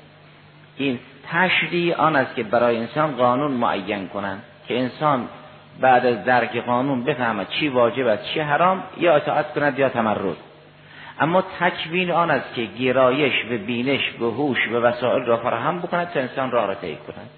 این 0.78 1.00
تشریع 1.32 1.96
آن 1.96 2.16
است 2.16 2.36
که 2.36 2.44
برای 2.44 2.78
انسان 2.78 3.12
قانون 3.12 3.52
معین 3.52 4.08
کنند. 4.08 4.44
که 4.68 4.80
انسان 4.80 5.28
بعد 5.80 6.06
از 6.06 6.26
درک 6.26 6.58
قانون 6.58 7.04
بفهمد 7.04 7.50
چی 7.50 7.68
واجب 7.68 8.08
است 8.08 8.26
چی 8.26 8.40
حرام 8.40 8.84
یا 8.98 9.16
اطاعت 9.16 9.54
کند 9.54 9.80
یا 9.80 9.90
تمرد. 9.90 10.38
اما 11.20 11.44
تکوین 11.60 12.12
آن 12.12 12.32
است 12.32 12.54
که 12.54 12.66
گرایش 12.66 13.46
و 13.46 13.58
بینش 13.58 14.20
و 14.20 14.24
هوش 14.24 14.68
و 14.68 14.76
وسایل 14.76 15.24
را 15.24 15.38
فراهم 15.38 15.80
بکند 15.80 16.10
تا 16.10 16.20
انسان 16.20 16.52
را 16.52 16.66
را 16.66 16.76
طی 16.76 16.96
کند. 16.96 17.30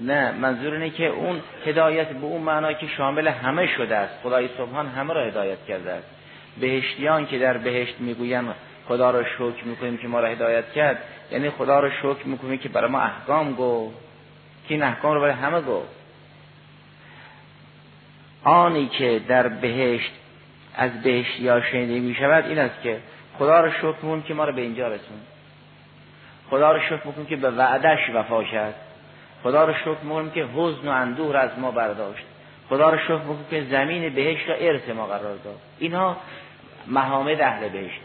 نه 0.00 0.32
منظور 0.32 0.72
اینه 0.72 0.90
که 0.90 1.06
اون 1.06 1.40
هدایت 1.66 2.08
به 2.08 2.26
اون 2.26 2.42
معنا 2.42 2.72
که 2.72 2.86
شامل 2.86 3.28
همه 3.28 3.66
شده 3.66 3.96
است. 3.96 4.14
خدای 4.22 4.48
سبحان 4.58 4.86
همه 4.86 5.14
را 5.14 5.24
هدایت 5.24 5.64
کرده 5.68 5.92
است. 5.92 6.06
بهشتیان 6.60 7.26
که 7.26 7.38
در 7.38 7.56
بهشت 7.58 8.00
می‌گویند 8.00 8.54
خدا 8.88 9.10
را 9.10 9.24
شکر 9.24 9.64
می‌کنیم 9.64 9.96
که 9.96 10.08
ما 10.08 10.20
را 10.20 10.28
هدایت 10.28 10.72
کرد. 10.72 10.98
یعنی 11.30 11.50
خدا 11.50 11.80
را 11.80 11.90
شکر 11.90 12.24
می‌کنیم 12.24 12.58
که 12.58 12.68
برای 12.68 12.90
ما 12.90 13.00
احکام 13.00 13.52
گو 13.52 13.92
که 14.68 14.74
این 14.74 14.82
احکام 14.82 15.14
رو 15.14 15.20
برای 15.20 15.32
همه 15.32 15.60
گو 15.60 15.82
آنی 18.44 18.88
که 18.88 19.20
در 19.28 19.48
بهشت 19.48 20.12
از 20.76 21.02
بهشت 21.02 21.40
یا 21.40 21.60
شنیده 21.60 22.00
می 22.00 22.14
شود 22.14 22.46
این 22.46 22.58
است 22.58 22.82
که 22.82 22.98
خدا 23.38 23.60
را 23.60 23.70
شکر 23.70 24.20
که 24.28 24.34
ما 24.34 24.44
را 24.44 24.52
به 24.52 24.60
اینجا 24.60 24.88
رسون 24.88 25.20
خدا 26.50 26.72
را 26.72 26.80
شکر 26.80 27.00
می‌کنیم 27.04 27.26
که 27.26 27.36
به 27.36 27.50
وعدش 27.50 28.10
وفا 28.14 28.44
شد 28.44 28.74
خدا 29.42 29.64
را 29.64 29.74
شکر 29.74 30.02
می‌کنیم 30.02 30.30
که 30.30 30.44
حزن 30.44 30.88
و 30.88 30.90
اندوه 30.90 31.32
را 31.32 31.40
از 31.40 31.50
ما 31.58 31.70
برداشت. 31.70 32.24
خدا 32.68 32.90
را 32.90 32.98
شکر 32.98 33.12
می‌کنیم 33.12 33.46
که 33.50 33.64
زمین 33.70 34.14
بهشت 34.14 34.48
را 34.48 34.54
ارث 34.54 34.88
ما 34.88 35.06
قرار 35.06 35.36
داد. 35.44 35.58
اینها 35.78 36.16
محامد 36.86 37.40
اهل 37.40 37.68
بهشت 37.68 38.00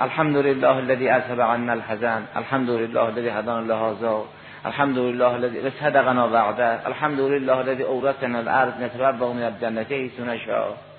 الحمد 0.00 0.36
لله 0.36 0.76
الذي 0.76 1.08
اذهب 1.08 1.40
عنا 1.40 1.72
الحزن. 1.72 2.22
الحمد 2.36 2.70
لله 2.70 3.08
الذي 3.08 3.28
هدانا 3.28 3.60
لهذا. 3.60 4.22
الحمد 4.66 4.98
لله 4.98 5.36
الذي 5.36 5.70
صدقنا 5.80 6.24
وعده. 6.24 6.86
الحمد 6.86 7.20
لله 7.20 7.60
الذي 7.60 7.82
اورثنا 7.82 8.40
الارض. 8.40 8.72
نتبوأ 8.82 9.32
من 9.32 9.42
الجنه 9.42 9.84
حيث 9.84 10.20
نشاء 10.20 10.93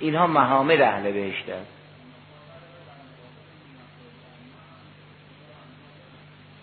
اینها 0.00 0.26
محامد 0.26 0.80
اهل 0.80 1.12
بهشت 1.12 1.48
است 1.48 1.78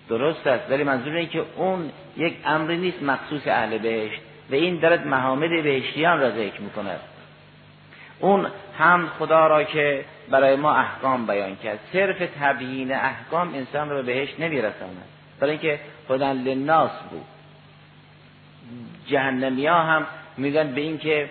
درست 0.10 0.48
است 0.48 0.72
ولی 0.72 0.84
منظور 0.84 1.14
اینه 1.14 1.30
که 1.30 1.46
اون 1.56 1.92
یک 2.18 2.38
امری 2.46 2.78
نیست 2.78 3.04
مخصوص 3.04 3.48
اهل 3.48 3.78
بهشت 3.78 4.22
و 4.52 4.56
این 4.56 4.80
دارد 4.80 5.08
محامد 5.08 5.50
بهشتیان 5.50 6.20
را 6.20 6.32
ذکر 6.32 6.62
می‌کند. 6.62 7.00
اون 8.20 8.48
هم 8.78 9.08
خدا 9.20 9.48
را 9.48 9.64
که 9.64 10.06
برای 10.30 10.56
ما 10.56 10.74
احکام 10.76 11.28
بیان 11.28 11.56
کرد. 11.56 11.80
صرف 11.94 12.30
تبیین 12.40 12.94
احکام 12.94 13.54
انسان 13.54 13.90
را 13.90 13.96
به 13.96 14.02
بهشت 14.02 14.40
نمیرساند. 14.40 15.04
برای 15.40 15.52
اینکه 15.52 15.80
خدا 16.08 16.32
لناس 16.32 16.92
بود. 17.12 17.26
جهنمی 19.08 19.68
ها 19.68 19.82
هم 19.82 20.06
میگن 20.38 20.72
به 20.72 20.82
اینکه 20.82 21.30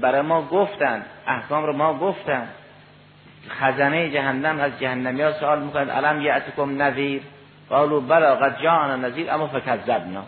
برای 0.00 0.20
ما 0.20 0.42
گفتن 0.42 1.04
احکام 1.26 1.64
رو 1.64 1.72
ما 1.72 1.98
گفتن. 1.98 2.48
خزنه 3.48 4.10
جهنم 4.10 4.60
از 4.60 4.80
جهنمی 4.80 5.22
ها 5.22 5.32
سوال 5.32 5.62
می‌کنند 5.62 5.90
علم 5.90 6.20
یعتکم 6.20 6.82
نذیر؟ 6.82 7.22
قالوا 7.68 8.00
بلا 8.00 8.36
قد 8.36 8.62
جاءنا 8.62 8.96
نذیر 8.96 9.30
اما 9.30 9.46
فکذبنا. 9.46 10.24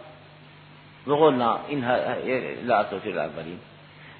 و 1.06 1.12
قلنا 1.12 1.58
این 1.68 1.84
لا 2.66 2.78
اساطیر 2.78 3.20
الاولین. 3.20 3.58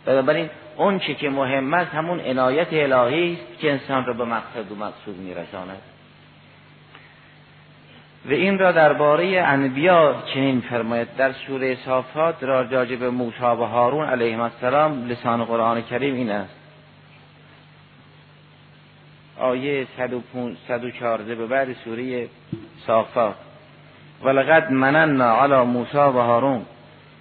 بنابراین 0.05 0.51
اون 0.77 0.99
چی 0.99 1.15
که 1.15 1.31
مهم 1.31 1.75
است 1.75 1.95
همون 1.95 2.21
عنایت 2.21 2.69
الهی 2.73 3.33
است 3.33 3.59
که 3.61 3.73
انسان 3.73 4.05
را 4.05 4.13
به 4.13 4.25
مقصد 4.25 4.73
و 4.73 4.75
مقصود 4.75 5.17
میرساند. 5.17 5.92
و 8.27 8.33
این 8.33 8.59
را 8.59 8.73
درباره 8.73 9.43
انبیا 9.47 10.15
چنین 10.35 10.61
فرماید. 10.61 11.17
در 11.17 11.33
سوره 11.33 11.75
صافات 11.85 12.43
را 12.43 12.65
جاجب 12.65 13.05
موسی 13.05 13.43
و 13.43 13.65
هارون 13.65 14.09
علیهم 14.09 14.41
السلام 14.41 15.07
لسان 15.07 15.45
قرآن 15.45 15.83
کریم 15.83 16.15
این 16.15 16.31
است. 16.31 16.55
آیه 19.39 19.87
114 20.69 21.35
به 21.35 21.47
بعد 21.47 21.73
سوره 21.73 22.29
صافات. 22.87 23.35
ولقد 24.25 24.71
مننا 24.71 25.43
علی 25.43 25.65
موسی 25.65 25.97
و 25.97 26.11
هارون 26.11 26.63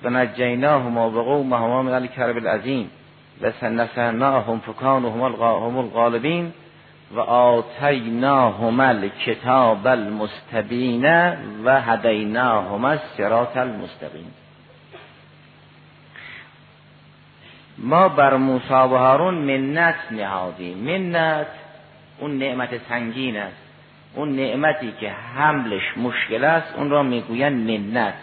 و 0.03 0.10
نجیناهما 0.10 1.10
و 1.10 1.22
قومهما 1.22 1.81
من 1.81 1.93
الکرب 1.93 2.38
العظیم 2.38 2.91
لسنسناهم 3.41 4.60
فکانهم 4.60 5.77
الغالبین 5.77 6.53
و 7.15 7.20
آتیناهما 7.20 8.84
الکتاب 8.84 9.88
المستبین 9.88 11.06
و 11.63 11.82
هدیناهما 11.82 12.89
الصراط 12.89 13.58
المستقیم. 13.58 14.34
ما 17.77 18.10
بر 18.10 18.38
موسی 18.38 18.74
و 18.74 18.98
هارون 18.98 19.34
منت 19.34 19.96
نهادیم. 20.12 20.77
منت 20.77 21.48
اون 22.20 22.38
نعمت 22.38 22.70
سنگین 22.89 23.38
است. 23.38 23.62
اون 24.13 24.36
نعمتی 24.36 24.94
که 25.00 25.10
حملش 25.10 25.98
مشکل 25.98 26.44
است 26.44 26.75
اون 26.77 26.89
را 26.89 27.03
می‌گویند 27.03 27.72
منت. 27.72 28.13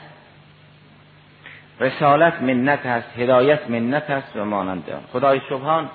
رسالت 1.80 2.42
منت 2.42 2.86
است 2.86 3.18
هدایت 3.18 3.70
منت 3.70 4.10
است 4.10 4.36
و 4.36 4.44
مانند 4.44 4.84
خدای 5.12 5.40
سبحان 5.48 5.90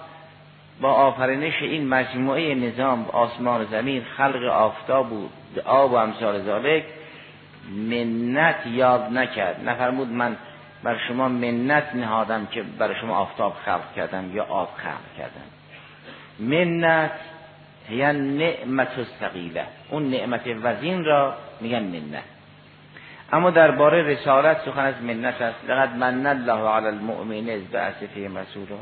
با 0.84 0.94
آفرینش 0.94 1.62
این 1.62 1.88
مجموعه 1.88 2.56
نظام 2.56 3.06
آسمان 3.10 3.62
و 3.62 3.66
زمین 3.66 4.04
خلق 4.18 4.44
آفتاب 4.44 5.10
بود 5.10 5.32
آب 5.66 5.92
و 5.92 5.96
امثال 5.96 6.42
ذالک 6.42 6.84
منت 7.72 8.68
یاد 8.68 9.02
نکرد. 9.12 9.70
نفرمود 9.70 10.08
من 10.08 10.36
بر 10.84 10.98
شما 11.08 11.28
منت 11.28 11.96
نهادم 11.96 12.46
که 12.46 12.64
برای 12.64 12.96
شما 13.02 13.18
آفتاب 13.18 13.54
خلق 13.66 13.94
کردم 13.96 14.36
یا 14.36 14.44
آب 14.44 14.70
خلق 14.78 15.18
کردم. 15.18 15.48
منت 16.40 17.12
یعنی 17.90 18.38
نعمت 18.38 18.98
الثقیله. 18.98 19.66
اون 19.90 20.10
نعمت 20.10 20.42
وزین 20.64 21.04
را 21.06 21.34
میگن 21.62 21.84
منت. 21.84 22.24
اما 23.32 23.50
درباره 23.50 24.04
رسالت 24.04 24.62
سخن 24.66 24.86
از 24.86 25.02
منت 25.04 25.42
است. 25.42 25.70
لقد 25.70 25.96
من 25.96 26.26
الله 26.26 26.70
علی 26.70 26.88
المؤمنین 26.88 27.50
از 27.50 27.68
بعث 27.72 28.04
رسولا. 28.16 28.78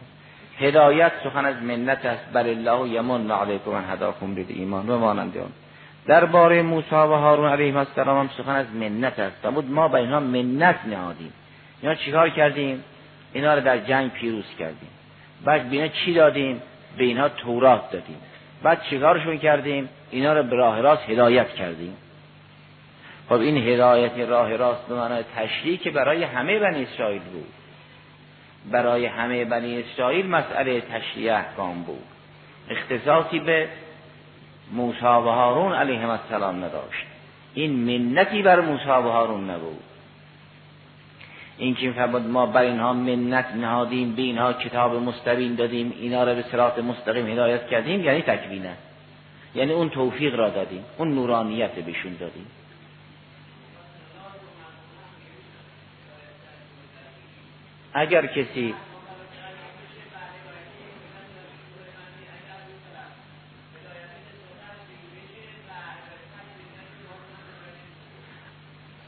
هدایت 0.61 1.11
سخن 1.23 1.45
از 1.45 1.55
منت 1.55 2.05
است. 2.05 2.25
بر 2.33 2.47
الله 2.47 2.89
یمن 2.89 3.31
علیکم 3.31 3.71
ان 3.71 3.83
هداکم 3.89 4.35
به 4.35 4.45
ایمان. 4.47 4.89
و 4.89 4.97
مانند 4.97 5.37
آن 5.37 5.51
درباره 6.07 6.61
موسی 6.61 6.95
و 6.95 7.15
هارون 7.15 7.51
علیهم 7.51 7.77
السلام 7.77 8.19
هم 8.19 8.29
سخن 8.37 8.55
از 8.55 8.65
منت 8.75 9.19
است. 9.19 9.47
بود 9.47 9.71
ما 9.71 9.87
به 9.87 9.95
اینها 9.95 10.19
منت 10.19 10.79
نهادیم. 10.85 11.33
اینا 11.81 11.95
چیکار 11.95 12.29
کردیم؟ 12.29 12.83
اینا 13.33 13.53
رو 13.53 13.61
در 13.61 13.77
جنگ 13.77 14.11
پیروز 14.11 14.45
کردیم. 14.59 14.89
بعد 15.45 15.69
به 15.69 15.89
چی 15.89 16.13
دادیم؟ 16.13 16.61
به 16.97 17.03
اینها 17.03 17.29
تورات 17.29 17.91
دادیم. 17.91 18.17
بعد 18.63 18.81
چیکارشون 18.89 19.37
کردیم؟ 19.37 19.89
اینا 20.11 20.33
رو 20.33 20.43
به 20.43 20.55
راه 20.55 20.81
راست 20.81 21.09
هدایت 21.09 21.49
کردیم. 21.49 21.93
خب 23.29 23.35
این 23.35 23.57
هدایت 23.57 24.29
راه 24.29 24.55
راست 24.55 24.87
به 24.87 24.95
معنای 24.95 25.23
تشریع 25.35 25.91
برای 25.91 26.23
همه 26.23 26.59
بنی 26.59 26.83
اسرائیل 26.83 27.21
بود. 27.21 27.47
برای 28.71 29.05
همه 29.05 29.45
بنی 29.45 29.79
اسرائیل 29.83 30.27
مسئله 30.27 30.81
تشریع 30.81 31.35
احکام 31.35 31.83
بود. 31.83 32.03
اختصاصی 32.69 33.39
به 33.39 33.67
موسی 34.71 35.05
و 35.05 35.07
هارون 35.07 35.73
علیهم 35.73 36.09
السلام 36.09 36.55
نداشت. 36.55 37.05
این 37.53 37.71
منتی 37.71 38.41
بر 38.41 38.61
موسی 38.61 38.89
و 38.89 39.01
هارون 39.01 39.49
نبود. 39.49 39.83
این 41.57 41.75
که 41.75 41.91
فرمود 41.91 42.21
ما 42.21 42.45
بر 42.45 42.61
اینها 42.61 42.93
منت 42.93 43.45
نهادیم 43.55 44.15
به 44.15 44.21
اینها 44.21 44.53
کتاب 44.53 44.95
مستبین 44.95 45.55
دادیم 45.55 45.93
اینا 45.99 46.23
را 46.23 46.33
به 46.35 46.43
صراط 46.51 46.79
مستقیم 46.79 47.27
هدایت 47.27 47.67
کردیم 47.67 48.03
یعنی 48.03 48.21
تکوینه. 48.21 48.73
یعنی 49.55 49.71
اون 49.71 49.89
توفیق 49.89 50.35
را 50.35 50.49
دادیم 50.49 50.83
اون 50.97 51.15
نورانیت 51.15 51.71
بهشون 51.71 52.15
دادیم. 52.19 52.45
اگر 57.93 58.25
کسی 58.25 58.73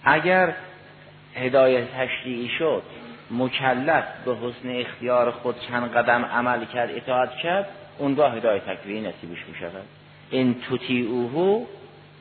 اگر 0.03 0.53
هدایت 1.35 1.87
تشریعی 1.97 2.49
شد 2.49 2.83
مکلف 3.31 4.03
به 4.25 4.35
حسن 4.35 4.69
اختیار 4.69 5.31
خود 5.31 5.55
چند 5.67 5.91
قدم 5.91 6.25
عمل 6.25 6.65
کرد 6.65 6.89
اطاعت 6.91 7.35
کرد 7.35 7.69
اونگاه 7.97 8.35
هدایت 8.35 8.65
تکوینی 8.65 9.01
نصیبش 9.01 9.45
می 9.47 9.55
شود 9.59 9.85
این 10.29 10.55
اوهو 10.89 11.65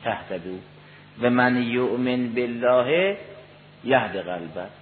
تهتدو 0.04 0.58
و 1.22 1.30
من 1.30 1.62
یؤمن 1.62 2.28
بالله 2.28 3.16
یهد 3.84 4.16
قلبه. 4.16 4.81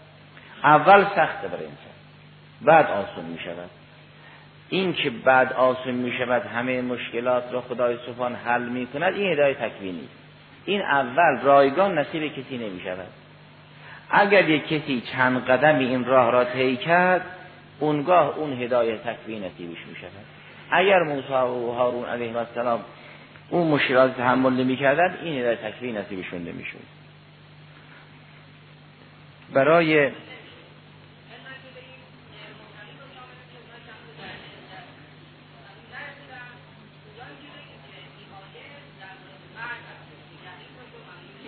اول 0.64 1.04
سخته 1.04 1.48
برای 1.48 1.64
انسان. 1.64 1.90
بعد 2.62 2.86
آسون 2.86 3.24
می 3.24 3.38
شود. 3.38 3.70
این 4.68 4.92
که 4.92 5.10
بعد 5.10 5.52
آسون 5.52 5.94
می 5.94 6.12
شود 6.18 6.42
همه 6.42 6.82
مشکلات 6.82 7.44
را 7.52 7.60
خدای 7.60 7.96
سبحان 8.06 8.34
حل 8.34 8.62
می 8.62 8.86
کند 8.86 9.14
این 9.14 9.32
هدایت 9.32 9.58
تکوینی 9.58 10.08
این 10.64 10.82
اول 10.82 11.40
رایگان 11.42 11.98
نصیب 11.98 12.32
کسی 12.32 12.58
نمی 12.58 12.80
شود. 12.80 13.08
اگر 14.10 14.48
یک 14.48 14.66
کسی 14.68 15.02
چند 15.12 15.44
قدم 15.44 15.78
این 15.78 16.04
راه 16.04 16.30
را 16.30 16.44
طی 16.44 16.76
کرد 16.76 17.22
اونگاه 17.80 18.38
اون 18.38 18.62
هدایت 18.62 19.02
تکوین 19.04 19.44
نصیبش 19.44 19.86
می 19.88 19.96
شود. 19.96 20.24
اگر 20.70 21.02
موسی 21.02 21.32
و 21.32 21.72
هارون 21.72 22.04
علیه 22.04 22.36
السلام 22.36 22.80
اون 23.50 23.68
مشکلات 23.68 24.16
تحمل 24.16 24.52
نمی 24.52 24.76
کردن 24.76 25.18
این 25.22 25.38
هدایت 25.38 25.62
تکوین 25.62 25.96
نصیبشون 25.96 26.40
نمی 26.40 26.64
شود. 26.64 26.86
برای 29.52 30.10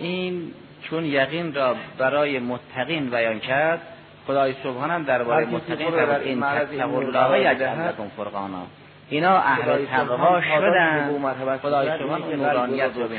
این 0.03 0.51
چون 0.83 1.05
یقین 1.05 1.53
را 1.53 1.75
برای 1.97 2.39
متقین 2.39 3.09
بیان 3.09 3.39
کرد 3.39 3.81
خدای 4.27 4.53
سبحان 4.63 4.91
هم 4.91 5.03
درباره 5.03 5.45
متقین 5.45 5.91
فرمود 5.91 6.21
این 6.21 6.41
تقوا 6.79 6.99
الله 6.99 7.39
یجعلکم 7.39 8.07
فرقانا. 8.17 8.65
اینا 9.09 9.37
اهل 9.37 9.85
تقوا 9.85 10.41
شدن. 10.41 11.57
خدای 11.57 11.99
سبحان 11.99 12.21
نورانیت 12.35 12.91
رو 12.95 13.07
به 13.07 13.17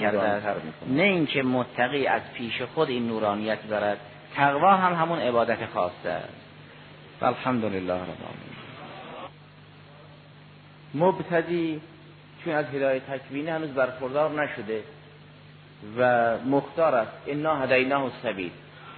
کرده 0.00 0.42
نه 0.88 1.02
اینکه 1.02 1.42
متقی 1.42 2.06
از 2.06 2.22
پیش 2.34 2.62
خود 2.62 2.88
این 2.88 3.06
نورانیت 3.06 3.68
دارد. 3.68 3.98
تقوا 4.36 4.76
هم 4.76 4.94
همون 4.94 5.18
عبادت 5.18 5.66
خاصه 5.74 6.10
است. 6.10 7.22
الحمدلله 7.22 7.78
رب 7.78 8.00
العالمین. 8.00 8.58
مبتدی 10.94 11.80
چون 12.44 12.54
از 12.54 12.64
هدایت 12.74 13.02
تکوینی 13.06 13.50
هنوز 13.50 13.70
برخوردار 13.70 14.42
نشده. 14.42 14.82
و 15.98 16.32
مختار 16.38 16.94
است. 16.94 17.12
انا 17.26 17.56
هدیناه 17.56 18.04
السبیل. 18.04 18.50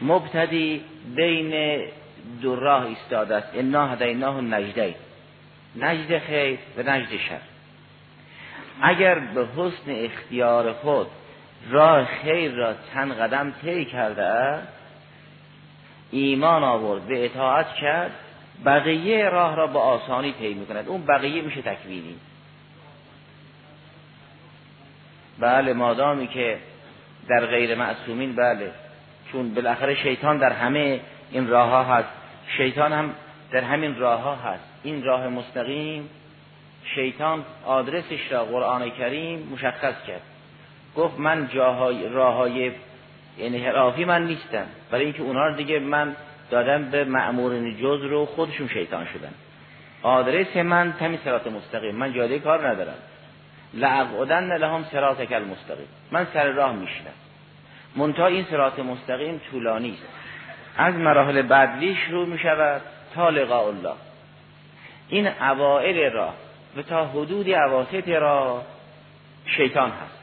مبتدی 0.03 0.85
بین 1.16 1.81
دو 2.43 2.57
راه 2.57 2.87
ایستاده 2.87 3.37
است. 3.37 3.49
انا 3.55 3.88
هدیناه 3.88 4.40
نجده 4.40 4.95
نجد 5.77 6.19
خیر 6.19 6.59
و 6.77 6.83
نجد 6.83 7.16
شر. 7.29 7.40
اگر 8.83 9.19
به 9.19 9.47
حسن 9.57 9.90
اختیار 9.90 10.73
خود 10.73 11.07
راه 11.71 12.05
خیر 12.05 12.53
را 12.53 12.75
چند 12.95 13.12
قدم 13.12 13.55
طی 13.62 13.85
کرده 13.85 14.23
است 14.23 14.69
ایمان 16.11 16.64
آورد 16.64 17.07
به 17.07 17.25
اطاعت 17.25 17.75
کرد 17.75 18.11
بقیه 18.64 19.29
راه 19.29 19.57
را 19.57 19.66
با 19.66 19.81
آسانی 19.81 20.33
طی 20.33 20.55
می‌کند. 20.55 20.88
اون 20.88 21.07
بقیه 21.07 21.43
میشه 21.43 21.62
تکوینی. 21.62 22.16
بله 25.38 25.73
مادامی 25.73 26.27
که 26.27 26.59
در 27.31 27.47
غیر 27.47 27.75
معصومین 27.75 28.37
بله. 28.37 28.71
چون 29.33 29.55
بالاخره 29.55 29.95
شیطان 29.95 30.38
در 30.38 30.53
همه 30.53 31.01
این 31.31 31.49
راه 31.49 31.69
ها 31.71 31.85
هست. 31.85 32.09
شیطان 32.57 32.93
هم 32.93 33.14
در 33.53 33.61
همین 33.61 33.99
راه 33.99 34.21
ها 34.21 34.35
هست. 34.35 34.64
این 34.83 35.05
راه 35.05 35.29
مستقیم 35.29 36.09
شیطان 36.95 37.45
آدرسش 37.64 38.33
را 38.33 38.45
قرآن 38.45 38.90
کریم 38.90 39.49
مشخص 39.53 39.95
کرد. 40.07 40.23
گفت 40.97 41.21
من 41.21 41.49
جاهای 41.55 42.09
راههای 42.09 42.73
انحرافی 43.38 44.05
من 44.05 44.27
نیستم. 44.27 44.66
برای 44.90 45.05
اینکه 45.05 45.23
اونها 45.23 45.47
رو 45.47 45.57
دیگه 45.57 45.79
من 45.79 46.16
دادم 46.51 46.90
به 46.90 47.05
معمورین 47.05 47.77
جز 47.77 48.03
رو 48.03 48.27
خودشون 48.27 48.69
شیطان 48.69 49.07
شدن. 49.07 49.33
آدرس 50.03 50.57
من 50.57 50.95
تمی 50.99 51.19
سرات 51.25 51.47
مستقیم. 51.47 51.95
من 51.95 52.12
جاده 52.12 52.38
کار 52.38 52.69
ندارم. 52.69 52.97
لعقودن 53.75 54.57
لهم 54.57 54.85
کل 55.31 55.45
مستقیم 55.45 55.89
من 56.11 56.27
سر 56.33 56.47
راه 56.47 56.73
میشنم 56.73 57.15
منتها 57.97 58.27
این 58.27 58.45
سرات 58.51 58.79
مستقیم 58.79 59.41
طولانی 59.51 59.91
است. 59.91 60.03
از 60.77 60.95
مراحل 60.95 61.43
بعدی 61.43 61.95
شروع 61.95 62.27
می 62.27 62.39
شود 62.39 62.83
تا 63.15 63.31
لقاء 63.31 63.67
الله. 63.67 63.95
این 65.09 65.27
اوائل 65.27 66.13
راه 66.13 66.35
و 66.77 66.83
تا 66.83 67.07
حدود 67.07 67.51
عواسط 67.51 68.09
را 68.09 68.63
شیطان 69.47 69.91
هست. 69.91 70.21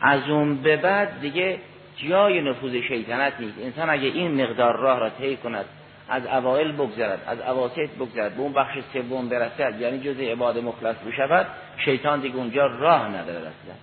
از 0.00 0.28
اون 0.28 0.56
به 0.56 0.76
بعد 0.76 1.20
دیگه 1.20 1.58
جای 1.96 2.40
نفوذ 2.40 2.76
شیطنت 2.88 3.32
نیست. 3.40 3.58
انسان 3.62 3.90
اگه 3.90 4.08
این 4.08 4.42
مقدار 4.42 4.76
راه 4.76 4.98
را 4.98 5.10
طی 5.10 5.36
کند 5.36 5.64
از 6.10 6.26
اوائل 6.26 6.72
بگذرد 6.72 7.22
از 7.26 7.40
اواسط 7.40 7.90
بگذرد 8.00 8.34
به 8.34 8.40
اون 8.40 8.52
بخش 8.52 8.78
سوم 8.92 9.28
برسد 9.28 9.80
یعنی 9.80 10.00
جز 10.00 10.20
عباد 10.20 10.58
مخلص 10.58 10.96
بشود 10.96 11.46
شیطان 11.84 12.20
دیگه 12.20 12.36
اونجا 12.36 12.66
راه 12.66 13.08
نداره 13.08 13.38
اصلا. 13.38 13.74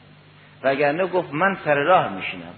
وگرنه 0.63 1.07
گفت 1.07 1.33
من 1.33 1.57
سر 1.65 1.75
راه 1.75 2.13
میشینم. 2.13 2.53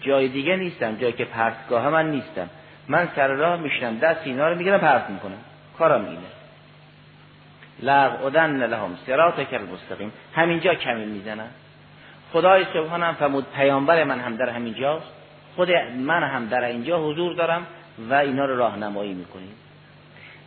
جای 0.00 0.28
دیگه 0.28 0.56
نیستم 0.56 0.96
جایی 0.96 1.12
که 1.12 1.24
پرتگاه 1.24 1.88
من 1.88 2.10
نیستم. 2.10 2.50
من 2.88 3.08
سر 3.16 3.28
راه 3.28 3.60
میشینم 3.60 3.98
دست 3.98 4.20
اینا 4.24 4.48
رو 4.48 4.56
می‌گیرم 4.56 4.78
پرت 4.78 5.10
می‌کنم. 5.10 5.38
کارم 5.78 6.04
اینه. 6.04 6.18
لغودن 7.82 8.66
لهم 8.66 8.96
سرات 9.06 9.40
کل 9.40 9.62
مستقیم 9.72 10.12
همینجا 10.34 10.74
کمی 10.74 11.04
می‌زنن. 11.04 11.48
خدای 12.32 12.64
سبحان 12.74 13.02
هم 13.02 13.14
فرمود 13.14 13.46
پیامبر 13.56 14.04
من 14.04 14.20
هم 14.20 14.36
در 14.36 14.48
همینجاست. 14.48 15.06
خود 15.56 15.70
من 15.98 16.22
هم 16.22 16.46
در 16.46 16.64
اینجا 16.64 16.98
حضور 16.98 17.34
دارم 17.34 17.66
و 18.10 18.14
اینا 18.14 18.44
رو 18.44 18.56
راهنمایی 18.56 19.14
می‌کنیم. 19.14 19.54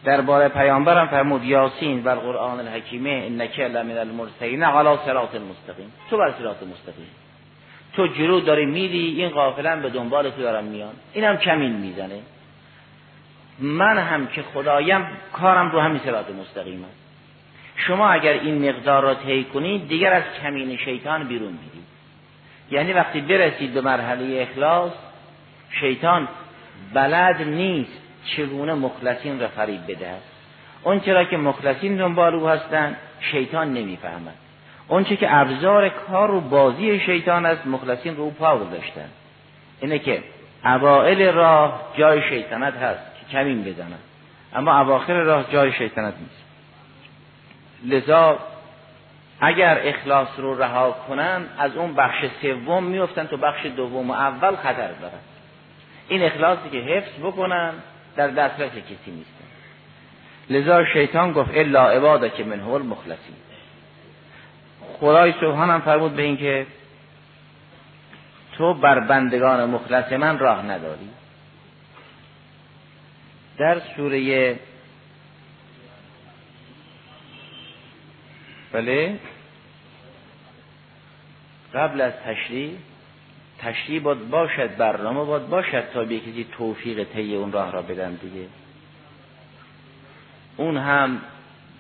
درباره 0.03 0.49
پیامبرم 0.49 1.07
فرمود 1.07 1.43
یاسین 1.43 2.03
و 2.03 2.09
القرآن 2.09 2.59
الحکیمه 2.59 3.09
انک 3.09 3.59
لمن 3.59 3.97
المرسلین 3.97 4.63
علی 4.63 4.97
صراط 5.05 5.35
المستقیم. 5.35 5.93
تو 6.09 6.17
بر 6.17 6.31
صراط 6.39 6.63
مستقیم. 6.63 7.07
تو 7.93 8.07
جلو 8.07 8.39
داری 8.39 8.65
میری 8.65 9.21
این 9.21 9.29
قافلا 9.29 9.75
به 9.75 9.89
دنبال 9.89 10.29
تو 10.29 10.41
دارم 10.41 10.63
میان. 10.63 10.93
اینم 11.13 11.37
کمین 11.37 11.71
می‌زنه. 11.71 12.19
من 13.59 13.97
هم 13.97 14.27
که 14.27 14.41
خدایم 14.41 15.07
کارم 15.33 15.71
رو 15.71 15.79
همین 15.79 15.99
صراط 15.99 16.29
مستقیم 16.29 16.83
هست. 16.83 16.97
شما 17.75 18.09
اگر 18.09 18.33
این 18.33 18.69
مقدار 18.69 19.03
را 19.03 19.13
طی 19.13 19.43
کنید 19.43 19.87
دیگر 19.87 20.13
از 20.13 20.23
کمین 20.41 20.77
شیطان 20.77 21.23
بیرون 21.23 21.53
میرید. 21.53 21.87
یعنی 22.71 22.93
وقتی 22.93 23.21
برسید 23.21 23.73
به 23.73 23.81
مرحله 23.81 24.47
اخلاص 24.51 24.91
شیطان 25.79 26.27
بلد 26.93 27.41
نیست 27.41 28.06
چگونه 28.35 28.73
مخلصین 28.73 29.39
را 29.39 29.47
فریب 29.47 29.81
بدهد 29.87 30.21
اون 30.83 30.99
چرا 30.99 31.23
که 31.23 31.37
مخلصین 31.37 31.97
دنبال 31.97 32.35
او 32.35 32.47
هستند 32.47 32.97
شیطان 33.19 33.73
نمی‌فهمد. 33.73 34.35
اون 34.87 35.03
چه 35.03 35.15
که 35.15 35.35
ابزار 35.35 35.89
کار 35.89 36.31
و 36.31 36.41
بازی 36.41 36.99
شیطان 36.99 37.45
است 37.45 37.67
مخلصین 37.67 38.15
رو 38.15 38.29
پا 38.29 38.57
گذاشتن. 38.57 39.09
اینه 39.81 39.99
که 39.99 40.23
اوائل 40.65 41.33
راه 41.33 41.81
جای 41.97 42.21
شیطنت 42.29 42.73
هست 42.73 43.01
که 43.19 43.31
کمین 43.31 43.63
بزنند 43.63 43.99
اما 44.55 44.79
اواخر 44.79 45.13
راه 45.13 45.51
جای 45.51 45.71
شیطنت 45.71 46.13
نیست. 46.19 46.43
لذا 47.85 48.39
اگر 49.39 49.79
اخلاص 49.83 50.27
رو 50.37 50.61
رها 50.61 50.91
کنن 51.07 51.45
از 51.59 51.77
اون 51.77 51.93
بخش 51.93 52.25
سوم 52.41 52.83
میفتن 52.83 53.25
تو 53.25 53.37
بخش 53.37 53.65
دوم 53.65 54.09
و 54.09 54.13
اول 54.13 54.55
خطر 54.55 54.87
دارن. 54.87 55.19
این 56.07 56.23
اخلاصی 56.23 56.69
که 56.71 56.77
حفظ 56.77 57.19
بکنن 57.19 57.73
در 58.17 58.27
دسترس 58.27 58.71
کسی 58.71 59.11
نیستن 59.11 59.45
لذا 60.49 60.85
شیطان 60.85 61.31
گفت 61.31 61.49
الا 61.53 61.89
عباده 61.89 62.29
که 62.29 62.43
من 62.43 62.59
هو 62.59 62.73
المخلصین. 62.73 63.35
خدای 64.99 65.31
سبحان 65.31 65.69
هم 65.69 65.81
فرمود 65.81 66.15
به 66.15 66.21
این 66.21 66.37
که 66.37 66.67
تو 68.57 68.73
بر 68.73 68.99
بندگان 68.99 69.69
مخلص 69.69 70.11
من 70.11 70.39
راه 70.39 70.65
نداری. 70.65 71.09
در 73.57 73.81
سوره 73.95 74.59
بله 78.71 79.19
قبل 81.73 82.01
از 82.01 82.13
تشریح 82.25 82.77
تشریح 83.59 84.01
باید 84.01 84.29
باشد 84.29 84.77
برنامه 84.77 85.23
باید 85.23 85.49
باشد 85.49 85.83
تا 85.93 86.03
به 86.03 86.19
کسی 86.19 86.47
توفیق 86.57 87.03
طی 87.03 87.35
اون 87.35 87.51
راه 87.51 87.71
را 87.71 87.81
بدن 87.81 88.13
دیگه. 88.13 88.47
اون 90.57 90.77
هم 90.77 91.21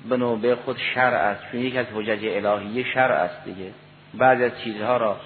به 0.09 0.17
نوبه 0.17 0.55
خود 0.55 0.77
شرع 0.93 1.17
است 1.17 1.51
چون 1.51 1.61
یک 1.61 1.75
از 1.75 1.85
حجج 1.95 2.45
الهی 2.45 2.83
شرع 2.93 3.15
است 3.15 3.45
دیگه. 3.45 3.71
بعضی 4.13 4.43
از 4.43 4.51
چیزها 4.63 4.97
را 4.97 5.17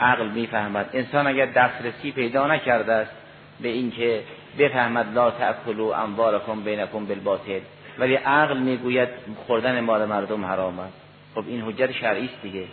عقل 0.00 0.28
می‌فهمد. 0.28 0.90
انسان 0.92 1.26
اگر 1.26 1.46
دسترسی 1.46 2.12
پیدا 2.12 2.46
نکرده 2.46 2.92
است 2.92 3.12
به 3.60 3.68
اینکه 3.68 4.22
بفهمد 4.58 5.14
لا 5.14 5.30
تأکلوا 5.30 5.96
اموالکم 5.96 6.64
بینکم 6.64 7.06
بالباطل 7.06 7.60
ولی 7.98 8.14
عقل 8.14 8.58
می‌گوید 8.58 9.08
خوردن 9.46 9.80
مال 9.80 10.04
مردم 10.04 10.44
حرام 10.44 10.78
است. 10.78 11.00
خب 11.34 11.44
این 11.46 11.62
حجت 11.62 11.92
شرعی 11.92 12.24
است 12.24 12.42
دیگه. 12.42 12.64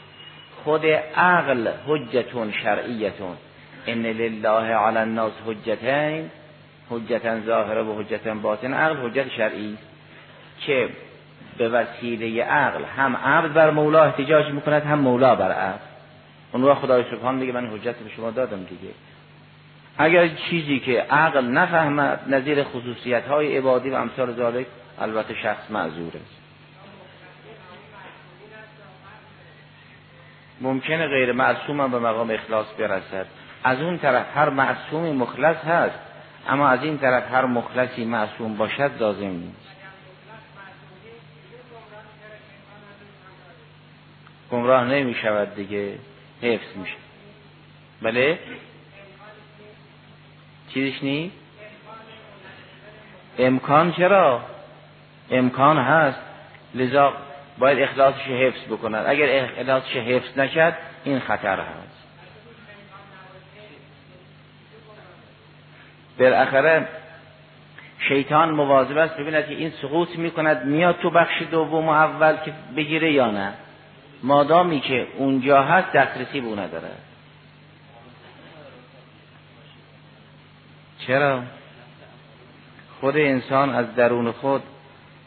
خود 0.63 0.86
عقل 1.15 1.67
حجتون 1.88 2.52
شرعیتون. 2.52 3.36
ان 3.88 4.04
لله 4.06 4.76
علی 4.76 4.97
الناس 4.97 5.32
حجتین 5.47 6.30
حجتا 6.89 7.39
ظاهره 7.39 7.84
و 7.84 8.00
حجتا 8.00 8.34
باطن. 8.34 8.74
عقل 8.74 9.10
حجت 9.10 9.30
شرعی 9.30 9.78
که 10.62 10.89
به 11.58 11.69
وسیله 11.69 12.43
عقل 12.43 12.84
هم 12.97 13.15
عبد 13.15 13.54
بر 13.54 13.69
مولا 13.71 14.04
احتجاج 14.04 14.52
می‌کند 14.52 14.84
هم 14.84 15.00
مولا 15.00 15.36
بر 15.36 15.52
عبد. 15.52 15.82
اون 16.52 16.63
وقت 16.63 16.80
خدای 16.80 17.04
سبحان 17.12 17.36
میگه 17.36 17.54
من 17.54 17.67
حجت 17.67 17.95
به 17.95 18.10
شما 18.10 18.32
دادم 18.32 18.63
دیگه. 18.63 18.93
اگر 19.97 20.28
چیزی 20.28 20.80
که 20.80 21.02
عقل 21.02 21.45
نفهمد 21.45 22.19
نظیر 22.28 22.63
خصوصیت 22.63 23.28
های 23.28 23.58
عبادی 23.58 23.89
و 23.89 23.95
امثال 23.95 24.34
ذالک 24.34 24.65
البته 25.00 25.36
شخص 25.36 25.71
معذور 25.71 26.12
است. 26.15 26.40
ممکنه 30.62 31.08
غیر 31.08 31.32
معصوم 31.32 31.82
هم 31.82 31.91
به 31.91 32.00
مقام 32.00 32.32
اخلاص 32.32 32.65
برسد. 32.80 33.26
از 33.63 33.82
اون 33.82 33.97
طرف 33.97 34.26
هر 34.38 34.50
معصومی 34.50 35.12
مخلص 35.12 35.58
هست 35.58 36.00
اما 36.50 36.67
از 36.67 36.84
این 36.84 36.97
طرف 36.97 37.32
هر 37.32 37.45
مخلصی 37.45 38.06
معصوم 38.06 38.58
باشد 38.58 38.91
لازم 39.00 39.28
نیست. 39.28 39.71
گمراه 44.52 44.86
نمی 44.86 45.15
شود 45.15 45.56
دیگه 45.56 45.97
حفظ 46.41 46.78
میشه 46.78 46.95
بله؟ 48.02 48.39
چیزش 50.74 51.04
نی؟ 51.04 51.32
امکان 53.39 53.91
چرا؟ 53.91 54.41
امکان 55.32 55.78
هست. 55.78 56.19
لذا 56.76 57.13
باید 57.58 57.80
اخلاصش 57.80 58.28
حفظ 58.28 58.64
بکند 58.72 59.06
اگر 59.08 59.44
اخلاصش 59.44 59.96
حفظ 59.96 60.38
نکرد 60.38 60.78
این 61.04 61.20
خطر 61.20 61.60
هست. 61.60 62.02
بالاخره 66.20 66.88
شیطان 68.08 68.52
مواظب 68.52 68.98
است 68.98 69.18
ببیند 69.18 69.46
که 69.46 69.54
این 69.54 69.70
سقوط 69.82 70.16
می‌کند 70.18 70.66
میاد 70.66 71.00
تو 71.00 71.10
بخش 71.10 71.42
دوم 71.52 71.88
و 71.88 71.92
اول 71.92 72.38
که 72.46 72.54
بگیره 72.76 73.12
یا 73.12 73.32
نه. 73.32 73.54
مادامی 74.24 74.80
که 74.80 75.08
اونجا 75.18 75.64
هست 75.64 75.92
دسترسی 75.92 76.42
به 76.42 76.48
او 76.48 76.56
نداره. 76.56 76.90
چرا؟ 81.08 81.44
خود 83.00 83.18
انسان 83.18 83.76
از 83.76 83.96
درون 83.96 84.32
خود 84.32 84.64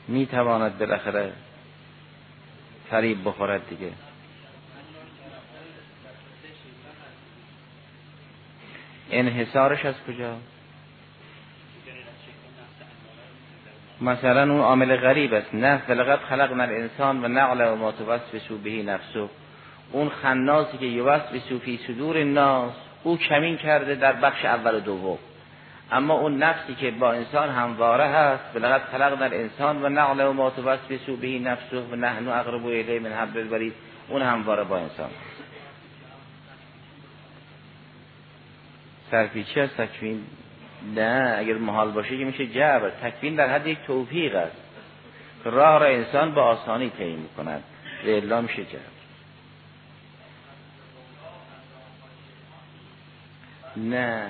می‌تواند 0.09 0.79
بالاخره 0.79 1.33
فریب 2.91 3.29
بخورد 3.29 3.69
دیگه. 3.69 3.93
انحصارش 9.11 9.85
از 9.85 9.95
کجا؟ 10.09 10.37
مثلا 14.01 14.53
اون 14.53 14.61
عامل 14.61 14.97
غریب 14.97 15.35
است. 15.35 15.55
نه 15.55 15.79
فلقد 15.87 16.19
خلقنا 16.19 16.63
الانسان 16.63 17.25
و 17.25 17.29
نعل 17.29 17.73
و 17.73 17.77
ما 17.77 17.93
توسوس 17.93 18.59
بهی 18.65 18.83
نفسه 18.83 19.29
اون 19.93 20.09
خناسی 20.09 20.79
که 20.79 20.87
یوسوس 20.87 21.53
فی 21.63 21.81
صدور 21.87 22.17
الناس 22.17 22.73
او 23.03 23.19
کمین 23.19 23.57
کرده 23.57 23.95
در 23.95 24.13
بخش 24.13 24.45
اول 24.45 24.75
و 24.75 24.81
دوم. 24.81 25.19
اما 25.93 26.15
اون 26.15 26.37
نفسی 26.43 26.75
که 26.75 26.91
با 26.91 27.13
انسان 27.13 27.51
همواره 27.51 28.05
هست 28.05 28.45
بلغت 28.55 28.83
خلقنا 28.83 29.25
الانسان 29.25 29.85
و 29.85 29.89
نعل 29.89 30.21
و 30.21 30.33
ما 30.33 30.51
توسوس 30.51 31.19
بهی 31.21 31.39
نفسه 31.39 31.81
و 31.81 31.97
نحن 31.97 32.29
اقرب 32.29 32.67
الیه 32.67 33.01
من 33.01 33.13
حبل 33.13 33.41
الورید. 33.41 33.73
اون 34.09 34.23
همواره 34.23 34.65
با 34.65 34.79
انسان 34.79 35.11
سرپیچی 39.11 39.61
از 39.61 39.71
تکوین؟ 39.71 40.25
نه 40.95 41.35
اگر 41.39 41.55
محال 41.55 41.91
باشه 41.91 42.19
که 42.19 42.25
میشه 42.25 42.47
جبر 42.47 42.91
تکوین 42.91 43.35
در 43.35 43.55
حد 43.55 43.67
یک 43.67 43.79
توفیق 43.87 44.35
است. 44.35 44.57
راه 45.45 45.79
را 45.79 45.87
انسان 45.87 46.35
با 46.35 46.43
آسانی 46.43 46.91
طی 46.91 47.17
می‌کند. 47.17 47.63
و 48.31 48.43
میشه 48.43 48.65
جبر 48.65 48.81
نه. 53.77 54.27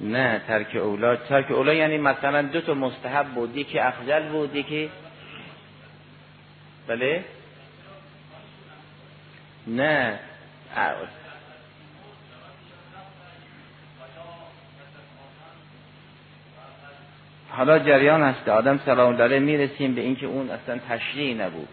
نه 0.00 0.42
ترک 0.46 0.76
اولاد 0.76 1.24
ترک 1.28 1.50
اولاد 1.50 1.76
یعنی 1.76 1.98
مثلا 1.98 2.42
دو 2.42 2.60
تا 2.60 2.74
مستحب 2.74 3.26
بودی 3.26 3.64
که 3.64 3.86
افضل 3.86 4.28
بودی 4.28 4.62
که 4.62 4.88
بله؟ 6.86 7.24
نه. 9.66 10.18
حالا 17.50 17.78
جریان 17.78 18.22
هست 18.22 18.48
آدم 18.48 18.80
سلام 18.86 19.16
داره 19.16 19.38
می‌رسیم 19.38 19.94
به 19.94 20.00
اینکه 20.00 20.26
اون 20.26 20.50
اصلا 20.50 20.78
تشریع 20.88 21.34
نبود. 21.34 21.68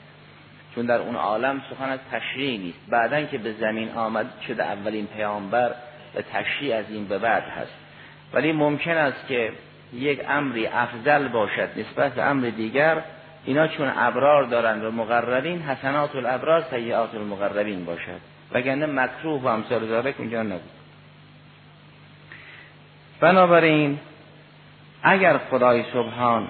چون 0.76 0.86
در 0.86 0.98
اون 0.98 1.16
عالم 1.16 1.62
سخن 1.70 1.90
از 1.90 2.00
تشریع 2.12 2.60
نیست. 2.60 2.80
بعدا 2.90 3.22
که 3.22 3.38
به 3.38 3.54
زمین 3.54 3.90
آمد 3.90 4.26
شده 4.48 4.64
اولین 4.64 5.08
پیامبر 5.08 5.76
به 6.14 6.22
تشریع 6.22 6.76
از 6.76 6.86
این 6.90 7.08
به 7.08 7.18
بعد 7.18 7.44
هست. 7.44 7.81
ولی 8.34 8.52
ممکن 8.52 8.98
است 8.98 9.28
که 9.28 9.52
یک 9.94 10.22
امری 10.30 10.68
افضل 10.68 11.28
باشد 11.28 11.70
نسبت 11.78 12.14
به 12.14 12.24
امر 12.24 12.50
دیگر 12.50 13.02
اینا 13.46 13.68
چون 13.68 13.92
ابرار 13.98 14.44
دارند 14.44 14.84
و 14.84 14.92
مقررین 14.92 15.62
حسنات 15.62 16.16
الابرار 16.16 16.66
سیئات 16.70 17.16
المقربین 17.16 17.86
باشد. 17.86 18.20
وگرنه 18.52 18.86
مکروه 18.86 19.42
و 19.42 19.48
امثال 19.48 19.88
ذالک 19.88 20.16
اونجا 20.20 20.44
نبود. 20.44 20.62
بنابراین 23.20 24.00
اگر 25.04 25.38
خدای 25.38 25.84
سبحان 25.94 26.48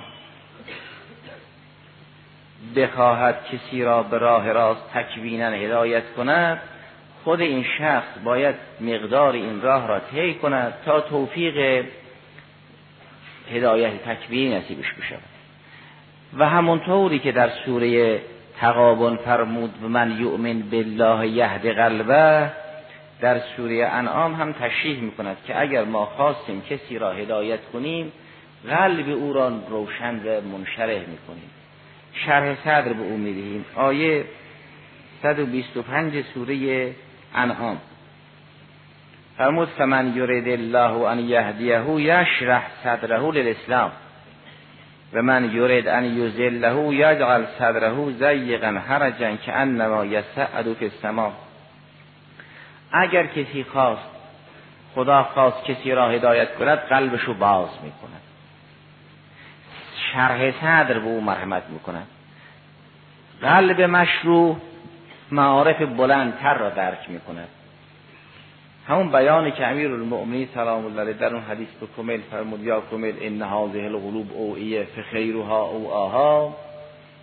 بخواهد 2.75 3.35
کسی 3.45 3.83
را 3.83 4.03
به 4.03 4.17
راه 4.17 4.51
راست 4.51 4.81
تکوینا 4.93 5.49
هدایت 5.49 6.03
کند 6.17 6.61
خود 7.23 7.41
این 7.41 7.65
شخص 7.77 8.07
باید 8.23 8.55
مقدار 8.81 9.33
این 9.33 9.61
راه 9.61 9.87
را 9.87 9.99
طی 9.99 10.33
کند 10.33 10.73
تا 10.85 11.01
توفیق 11.01 11.85
هدایت 13.51 13.91
تکوینی 14.05 14.55
نصیبش 14.55 14.93
بشود. 14.93 15.19
و 16.37 16.49
همونطوری 16.49 17.19
که 17.19 17.31
در 17.31 17.49
سوره 17.65 18.21
تقابن 18.59 19.15
فرمود 19.15 19.73
من 19.81 20.17
یؤمن 20.19 20.59
بالله 20.59 21.27
یهد 21.27 21.67
قلبه 21.67 22.51
در 23.21 23.39
سوره 23.39 23.89
انعام 23.91 24.33
هم 24.33 24.53
تشریح 24.53 24.99
می‌کند 24.99 25.37
که 25.47 25.61
اگر 25.61 25.83
ما 25.83 26.05
خواستیم 26.05 26.61
کسی 26.61 26.97
را 26.97 27.11
هدایت 27.11 27.59
کنیم 27.73 28.11
قلب 28.69 29.09
او 29.09 29.33
را 29.33 29.51
روشن 29.69 30.15
و 30.15 30.41
منشرح 30.41 30.99
می‌کنیم. 30.99 31.49
شرح 32.13 32.55
صدر 32.63 32.93
به 32.93 33.03
او 33.03 33.17
می‌دهیم. 33.17 33.65
آیه 33.75 34.25
125 35.23 36.21
سوره 36.33 36.91
انعام. 37.35 37.77
فرمود 39.37 39.67
فمن 39.67 40.17
یرید 40.17 40.47
الله 40.47 41.09
ان 41.09 41.19
یهدیه 41.19 41.89
یشرح 41.89 42.67
صدره 42.83 43.31
للاسلام. 43.31 43.91
و 45.13 45.21
من 45.21 45.51
یرید 45.51 45.87
ان 45.87 46.05
یذله 46.05 46.93
یجعل 46.93 47.45
صدره 47.59 48.11
ضیقا 48.11 48.67
حرجا 48.67 49.35
که 49.35 49.53
انما 49.53 50.05
یسعد 50.05 50.73
فی 50.73 50.85
السما. 50.85 51.33
اگر 52.91 53.27
کسی 53.27 53.63
خواست 53.63 54.09
خدا 54.95 55.23
خواست 55.23 55.65
کسی 55.65 55.91
را 55.91 56.09
هدایت 56.09 56.55
کند 56.55 56.77
قلبشو 56.77 57.33
باز 57.33 57.69
می‌کند. 57.83 58.21
شرح 60.13 60.51
صدر 60.51 60.99
به 60.99 61.05
او 61.05 61.21
مرحمت 61.21 61.63
می‌کند. 61.69 62.07
قلب 63.41 63.81
مشروع 63.81 64.57
معارف 65.31 65.81
بلندتر 65.81 66.53
را 66.53 66.69
درک 66.69 67.09
می‌کند. 67.09 67.47
همون 68.87 69.11
بیانی 69.11 69.51
که 69.51 69.67
امیر 69.67 69.91
المؤمنین 69.91 70.47
سلام 70.53 70.85
الله 70.85 71.01
علیه 71.01 71.13
در 71.13 71.33
اون 71.33 71.43
حدیث 71.43 71.67
به 71.81 71.87
کمل 71.97 72.19
فرمود 72.31 72.63
یا 72.63 72.83
کمل 72.91 73.13
ان 73.21 73.41
هذه 73.41 73.85
القلوب 73.85 74.31
اوعیه 74.33 74.83
فخیرها 74.83 75.61
او 75.61 75.91
آها. 75.91 76.55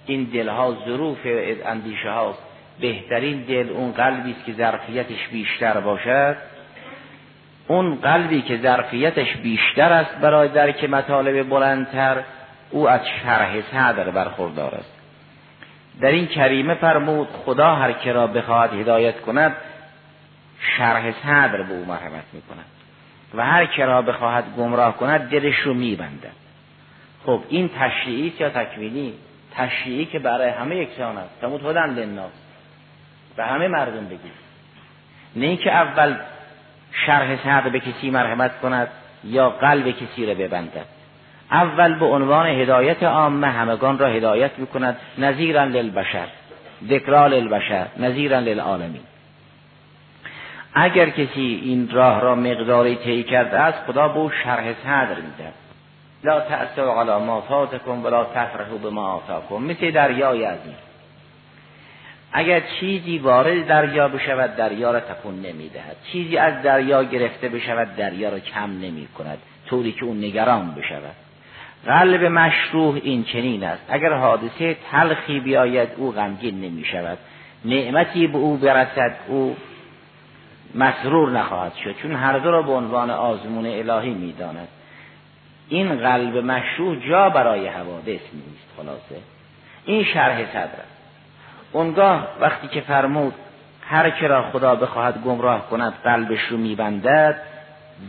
این 0.07 0.25
دلها 0.25 0.77
ظروف 0.85 1.18
اندیشه 1.64 2.11
هاست. 2.11 2.42
بهترین 2.81 3.42
دل 3.42 3.71
اون 3.71 3.92
قلبی 3.92 4.31
است 4.31 4.44
که 4.44 4.53
ظرفیتش 4.53 5.29
بیشتر 5.33 5.81
باشد. 5.81 6.37
اون 7.68 7.94
قلبی 7.94 8.42
که 8.42 8.57
ظرفیتش 8.57 9.37
بیشتر 9.37 9.92
است 9.92 10.14
برای 10.14 10.49
درک 10.49 10.85
مطالب 10.85 11.49
بلندتر 11.49 12.23
او 12.71 12.88
از 12.88 13.01
شرح 13.23 13.61
صدر 13.61 14.11
برخوردار 14.11 14.75
است. 14.75 14.97
در 16.00 16.08
این 16.08 16.26
کریمه 16.26 16.74
فرمود 16.74 17.28
خدا 17.44 17.74
هر 17.74 17.92
که 17.92 18.12
را 18.12 18.26
بخواهد 18.26 18.74
هدایت 18.74 19.20
کند 19.20 19.56
شرح 20.61 21.12
صدر 21.22 21.62
به 21.62 21.74
او 21.74 21.84
مرحمت 21.84 22.24
می 22.32 22.42
کند 22.42 22.64
و 23.34 23.44
هر 23.44 23.66
که 23.66 23.84
را 23.84 24.02
بخواهد 24.02 24.44
گمراه 24.56 24.96
کند 24.96 25.30
دلش 25.30 25.58
رو 25.58 25.74
میبندد. 25.74 26.38
خب 27.26 27.42
این 27.48 27.70
تشریعی 27.78 28.32
یا 28.40 28.50
تکوینی؟ 28.50 29.14
تشریعی 29.54 30.04
که 30.04 30.18
برای 30.18 30.48
همه 30.48 30.76
یکسان 30.76 31.18
است. 31.18 31.40
تموت 31.40 31.64
هدن 31.64 31.90
للناس. 31.90 32.32
به 33.37 33.44
همه 33.44 33.68
مردم 33.68 34.04
بگید 34.06 34.48
نه 35.37 35.46
اینکه 35.46 35.72
اول 35.72 36.16
شرح 37.06 37.37
صدر 37.44 37.68
به 37.68 37.80
کسی 37.80 38.11
مرحمت 38.11 38.61
کند 38.61 38.88
یا 39.24 39.50
قلب 39.50 39.90
کسی 39.90 40.26
را 40.26 40.34
ببندد. 40.34 40.97
اول 41.50 41.94
به 41.94 42.06
عنوان 42.06 42.46
هدایت 42.46 43.02
عامه 43.02 43.46
همگان 43.46 43.98
را 43.98 44.08
هدایت 44.08 44.50
می‌کند. 44.58 44.96
نظیرا 45.18 45.64
للبشر. 45.64 46.28
ذکرا 46.88 47.26
للبشر. 47.26 47.87
نظیرا 47.96 48.38
للعالمین. 48.38 49.02
اگر 50.74 51.11
کسی 51.11 51.61
این 51.64 51.90
راه 51.92 52.20
را 52.20 52.34
مقداری 52.34 52.96
طی 52.96 53.22
کرده 53.22 53.58
است 53.58 53.78
خدا 53.87 54.08
به 54.08 54.18
او 54.18 54.30
شرح 54.30 54.72
صدر 54.84 55.14
میده. 55.14 55.52
لا 56.24 56.40
تأسوا 56.40 57.00
علی 57.00 57.24
ما 57.24 57.40
فاتکم 57.40 58.04
ولا 58.04 58.24
تفرحوا 58.24 58.76
بما 58.76 59.12
آتاکم. 59.12 59.62
مثل 59.62 59.90
دریای 59.90 60.44
عظیم. 60.44 60.76
اگر 62.32 62.62
چیزی 62.80 63.18
وارد 63.18 63.66
دریا 63.66 64.08
بشود 64.08 64.56
دریا 64.56 64.90
را 64.90 65.00
تکون 65.00 65.34
نمی‌دهد. 65.34 65.96
چیزی 66.12 66.37
از 66.37 66.62
دریا 66.62 67.04
گرفته 67.04 67.48
بشود 67.48 67.96
دریا 67.96 68.28
را 68.28 68.38
کم 68.38 68.70
نمی 68.70 69.08
کند 69.18 69.38
طوری 69.66 69.92
که 69.92 70.04
اون 70.04 70.18
نگران 70.18 70.74
بشود. 70.74 71.27
قلب 71.88 72.24
مشروع 72.24 72.94
این 72.94 73.24
چنین 73.24 73.64
است. 73.64 73.83
اگر 73.88 74.12
حادثه 74.12 74.77
تلخی 74.90 75.40
بیاید 75.40 75.88
او 75.96 76.12
غمگین 76.12 76.61
نمی 76.61 76.85
شود 76.85 77.18
نعمتی 77.64 78.27
به 78.27 78.38
او 78.38 78.57
برسد 78.57 79.16
او 79.29 79.57
مسرور 80.74 81.31
نخواهد 81.31 81.74
شد 81.85 81.96
چون 82.03 82.12
هر 82.12 82.38
دو 82.38 82.51
را 82.51 82.62
به 82.62 82.72
عنوان 82.72 83.11
آزمون 83.11 83.66
الهی 83.66 84.11
می‌داند. 84.11 84.68
این 85.68 85.96
قلب 85.96 86.37
مشروع 86.37 86.96
جا 87.09 87.31
برای 87.31 87.68
حوادث 87.68 88.07
نیست 88.07 88.68
خلاصه. 88.77 89.22
این 89.85 90.05
شرح 90.05 90.53
صدر 90.53 90.61
است. 90.62 90.98
اونگاه 91.72 92.29
وقتی 92.40 92.68
که 92.68 92.81
فرمود 92.81 93.35
هر 93.83 94.11
که 94.11 94.27
را 94.27 94.51
خدا 94.51 94.74
بخواهد 94.74 95.22
گمراه 95.22 95.70
کند 95.70 95.94
قلبش 96.05 96.40
رو 96.51 96.57
میبندد 96.57 97.40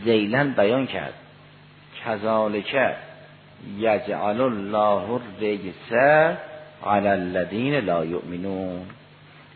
زیلن 0.04 0.50
بیان 0.50 0.86
کرد. 0.86 1.14
کذالکه 2.04 2.96
یجعل 3.78 4.40
الله 4.40 5.10
الرجس 5.10 5.92
علی 6.86 7.08
الذین 7.08 7.74
لا 7.74 8.04
یؤمنون. 8.04 8.86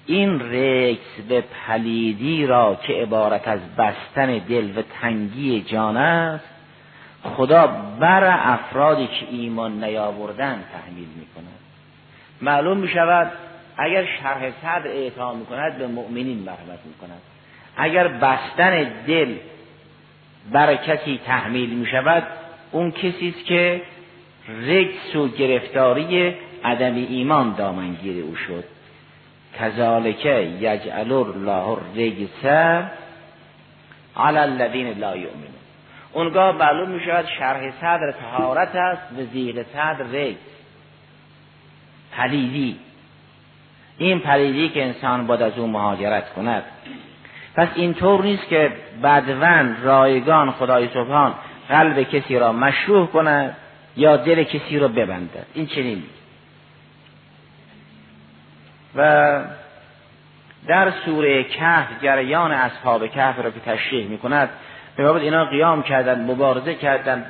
این 0.07 0.40
رکس 0.40 1.27
به 1.29 1.40
پلیدی 1.67 2.47
را 2.47 2.79
که 2.83 2.93
عبارت 2.93 3.49
از 3.49 3.61
بستن 3.79 4.38
دل 4.38 4.79
و 4.79 4.83
تنگی 5.01 5.61
جان 5.61 5.97
است 5.97 6.45
خدا 7.25 7.67
بر 8.01 8.53
افرادی 8.53 9.07
که 9.07 9.27
ایمان 9.31 9.85
نیاوردن 9.85 10.64
تحمیل 10.73 11.09
می 11.17 11.27
کند 11.35 11.59
معلوم 12.43 12.77
می 12.77 12.88
شود 12.88 13.33
اگر 13.77 14.05
شرح 14.23 14.51
صدر 14.62 14.87
اعطا 14.87 15.35
می 15.35 15.47
کند 15.47 15.79
به 15.79 15.87
مؤمنین 15.87 16.38
مرحمت 16.38 16.79
می 16.85 16.95
کند 17.01 17.21
اگر 17.77 18.09
بستن 18.09 18.93
دل 19.07 19.35
بر 20.53 20.77
کسی 20.77 21.21
تحمیل 21.27 21.71
می 21.71 21.87
شود 21.87 22.23
اون 22.73 22.90
کسی 22.90 23.35
است 23.37 23.45
که 23.47 23.83
رجس 24.49 25.17
و 25.17 25.29
گرفتاری 25.29 26.35
عدم 26.65 26.95
ایمان 26.95 27.55
دامنگیر 27.55 28.25
او 28.25 28.37
شد. 28.37 28.65
کذالک 29.59 30.25
یجعل 30.61 31.13
الله 31.13 31.77
رجس 31.97 32.45
علی 34.17 34.39
الذین 34.39 34.99
لا 34.99 35.17
یؤمنون. 35.17 35.55
اونگاه 36.13 36.57
معلوم 36.57 36.89
می 36.91 37.01
شود 37.01 37.27
شرح 37.39 37.71
صدر 37.81 38.13
تهارت 38.21 38.75
است 38.75 39.03
و 39.19 39.25
زیر 39.33 39.63
صدر 39.63 40.05
رجس. 40.13 40.37
پلیدی. 42.13 42.77
این 43.99 44.21
پلیدی 44.21 44.69
که 44.69 44.85
انسان 44.85 45.27
باید 45.27 45.43
از 45.43 45.59
او 45.59 45.67
مهاجرت 45.67 46.33
کند. 46.33 46.63
پس 47.57 47.69
اینطور 47.75 48.23
نیست 48.23 48.49
که 48.49 48.73
بدون 49.03 49.77
رایگان 49.83 50.51
خدای 50.51 50.89
سبحان 50.89 51.35
قلب 51.69 52.03
کسی 52.03 52.39
را 52.39 52.53
مشروح 52.53 53.07
کند. 53.07 53.57
یا 53.97 54.17
دل 54.17 54.43
کسی 54.43 54.79
را 54.79 54.89
ببندد 54.89 55.47
این 55.55 55.67
چنین. 55.67 55.95
نیست 55.95 56.25
و 58.95 59.41
در 60.67 60.93
سوره 61.05 61.45
کهف 61.45 61.89
جریان 62.03 62.53
اصحاب 62.53 63.07
کهف 63.07 63.39
را 63.39 63.51
که 63.51 63.61
تشریح 63.61 64.07
می 64.07 64.19
کند 64.19 64.49
به 64.97 65.11
اینا 65.11 65.45
قیام 65.45 65.83
کردن 65.83 66.25
مبارزه 66.25 66.75
کردن 66.75 67.27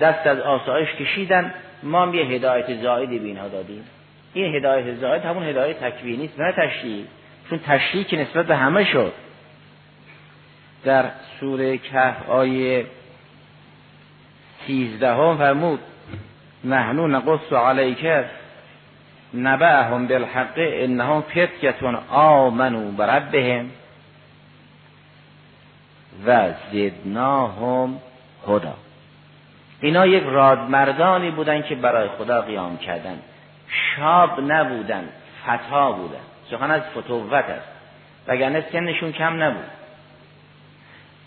دست 0.00 0.26
از 0.26 0.40
آسایش 0.40 0.88
کشیدن 0.88 1.54
ما 1.82 2.02
هم 2.02 2.14
یه 2.14 2.24
هدایت 2.24 2.82
زایدی 2.82 3.18
به 3.18 3.26
اینها 3.26 3.48
دادیم. 3.48 3.84
این 4.34 4.54
هدایت 4.54 4.94
زاید 4.94 5.22
همون 5.22 5.42
هدایت 5.42 5.80
تکوینی 5.80 6.24
است 6.24 6.40
نه 6.40 6.52
تشریح. 6.52 7.04
چون 7.50 7.58
تشریح 7.58 8.04
که 8.04 8.16
نسبت 8.16 8.46
به 8.46 8.56
همه 8.56 8.84
شد. 8.84 9.12
در 10.84 11.04
سوره 11.40 11.78
کهف 11.78 12.28
آیه 12.28 12.86
سیزدهم 14.66 15.36
فرمود 15.36 15.80
نحنو 16.64 17.06
نقص 17.06 17.52
علیک 17.52 18.06
نبعهم 19.34 20.06
بالحق 20.06 20.54
انهم 20.56 21.20
فتیتون 21.20 21.98
آمنو 22.10 22.90
بربهم. 22.90 23.70
و 26.26 26.50
زدناهم 26.72 27.98
خدا 28.42 28.74
اینا 29.80 30.06
یک 30.06 30.22
رادمردانی 30.26 31.30
بودن 31.30 31.62
که 31.62 31.74
برای 31.74 32.08
خدا 32.08 32.42
قیام 32.42 32.78
کردن. 32.78 33.18
شاب 33.68 34.40
نبودن 34.40 35.08
فتا 35.46 35.92
بودن. 35.92 36.20
سخن 36.50 36.70
از 36.70 36.82
فتوت 36.82 37.32
است. 37.32 37.68
وگرنه 38.26 38.64
سنشون 38.72 39.12
کم 39.12 39.42
نبود. 39.42 39.70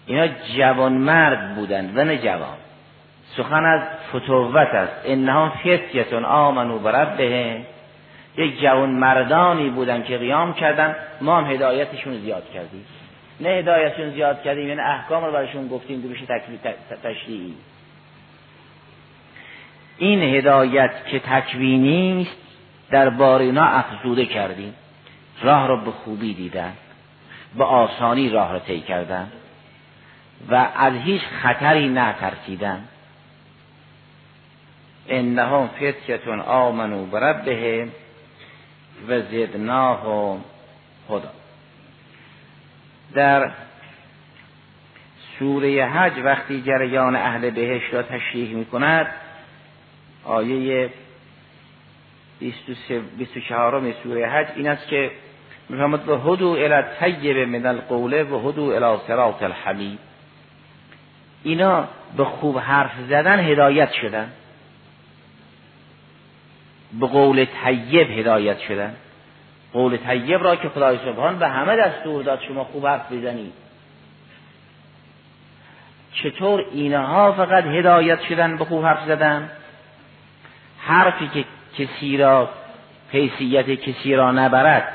اینا 0.05 0.27
جوان 0.57 0.93
مرد 0.93 1.55
بودن 1.55 1.91
و 1.95 2.03
نه 2.03 2.17
جوان. 2.17 2.57
سخن 3.37 3.65
از 3.65 3.81
فتوت 4.09 4.55
است. 4.55 4.93
انها 5.05 5.49
فتیتون 5.49 6.25
آمنو 6.25 6.79
بربهم. 6.79 7.65
یک 8.37 8.61
جوان 8.61 8.89
مردانی 8.89 9.69
بودن 9.69 10.03
که 10.03 10.17
قیام 10.17 10.53
کردن. 10.53 10.95
ما 11.21 11.37
هم 11.37 11.51
هدایتشون 11.51 12.17
زیاد 12.17 12.43
کردیم. 12.53 12.85
نه 13.39 13.49
هدایتشون 13.49 14.09
زیاد 14.09 14.43
کردیم 14.43 14.67
یعنی 14.67 14.81
احکام 14.81 15.25
رو 15.25 15.31
برشون 15.31 15.67
گفتیم 15.67 16.01
که 16.01 16.07
بشه 16.07 16.25
تشریعی. 17.03 17.53
این 19.97 20.21
هدایت 20.21 20.91
که 21.07 21.19
تکوینی 21.19 22.21
است 22.21 22.41
در 22.91 23.09
بار 23.09 23.41
اینا 23.41 23.65
افزوده 23.65 24.25
کردیم. 24.25 24.73
راه 25.41 25.67
رو 25.67 25.77
به 25.77 25.91
خوبی 25.91 26.33
دیدن 26.33 26.73
به 27.57 27.63
آسانی 27.63 28.29
راه 28.29 28.51
رو 28.51 28.59
طی 28.59 28.79
کردن 28.79 29.31
و 30.49 30.67
از 30.75 30.93
هیچ 30.93 31.21
خطری 31.21 31.89
نترسیدن. 31.89 32.83
انهم 35.09 35.67
فتیتون 35.67 36.39
آمنو 36.39 37.05
بربهم 37.05 37.89
و 39.07 39.21
زدناهم 39.21 40.43
خدا. 41.07 41.31
در 43.13 43.51
سوره 45.39 45.85
حج 45.85 46.13
وقتی 46.23 46.61
جریان 46.61 47.15
اهل 47.15 47.49
بهشت 47.49 47.93
را 47.93 48.03
تشریح 48.03 48.55
می 48.55 48.65
کند 48.65 49.07
آیه 50.25 50.89
24 53.17 53.93
سوره 54.03 54.27
حج 54.27 54.47
این 54.55 54.67
است 54.67 54.87
که 54.87 55.11
میفرماد 55.69 56.09
و 56.09 56.17
هدو 56.17 56.49
الى 56.49 56.83
طیب 56.99 57.37
من 57.37 57.65
القوله 57.65 58.23
و 58.23 58.49
هدو 58.49 58.63
الى 58.63 58.99
صراط 59.07 59.43
الحمید 59.43 59.99
اینا 61.43 61.87
به 62.17 62.25
خوب 62.25 62.57
حرف 62.57 62.91
زدن 63.09 63.39
هدایت 63.39 63.91
شدن. 63.91 64.31
به 66.99 67.07
قول 67.07 67.45
طیب 67.45 68.11
هدایت 68.19 68.59
شدن. 68.59 68.95
قول 69.73 69.97
طیب 69.97 70.43
را 70.43 70.55
که 70.55 70.69
خدای 70.69 70.97
سبحان 70.97 71.39
به 71.39 71.47
همه 71.47 71.75
دستور 71.75 72.23
داد 72.23 72.39
شما 72.47 72.63
خوب 72.63 72.87
حرف 72.87 73.11
بزنید. 73.11 73.53
چطور 76.13 76.65
اینها 76.71 77.31
فقط 77.31 77.65
هدایت 77.65 78.21
شدن 78.21 78.57
به 78.57 78.65
خوب 78.65 78.85
حرف 78.85 79.05
زدن؟ 79.07 79.49
حرفی 80.79 81.27
که 81.27 81.45
کسی 81.77 82.17
را 82.17 82.49
حیثیت 83.11 83.69
کسی 83.69 84.15
را 84.15 84.31
نبرد 84.31 84.87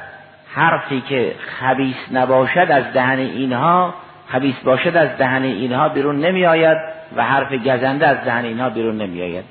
حرفی 0.55 1.01
که 1.01 1.35
خبیس 1.39 1.97
نباشد 2.13 2.67
از 2.71 2.93
دهن 2.93 3.19
اینها 3.19 3.95
خبیس 4.29 4.55
باشد 4.65 4.97
از 4.97 5.19
دهن 5.19 5.43
اینها 5.43 5.89
بیرون 5.89 6.21
نمی 6.21 6.47
آید 6.47 6.79
و 7.17 7.25
حرف 7.25 7.53
گزنده 7.53 8.07
از 8.07 8.25
دهن 8.25 8.45
اینها 8.45 8.71
بیرون 8.71 8.97
نمی 8.97 9.23
آید 9.23 9.45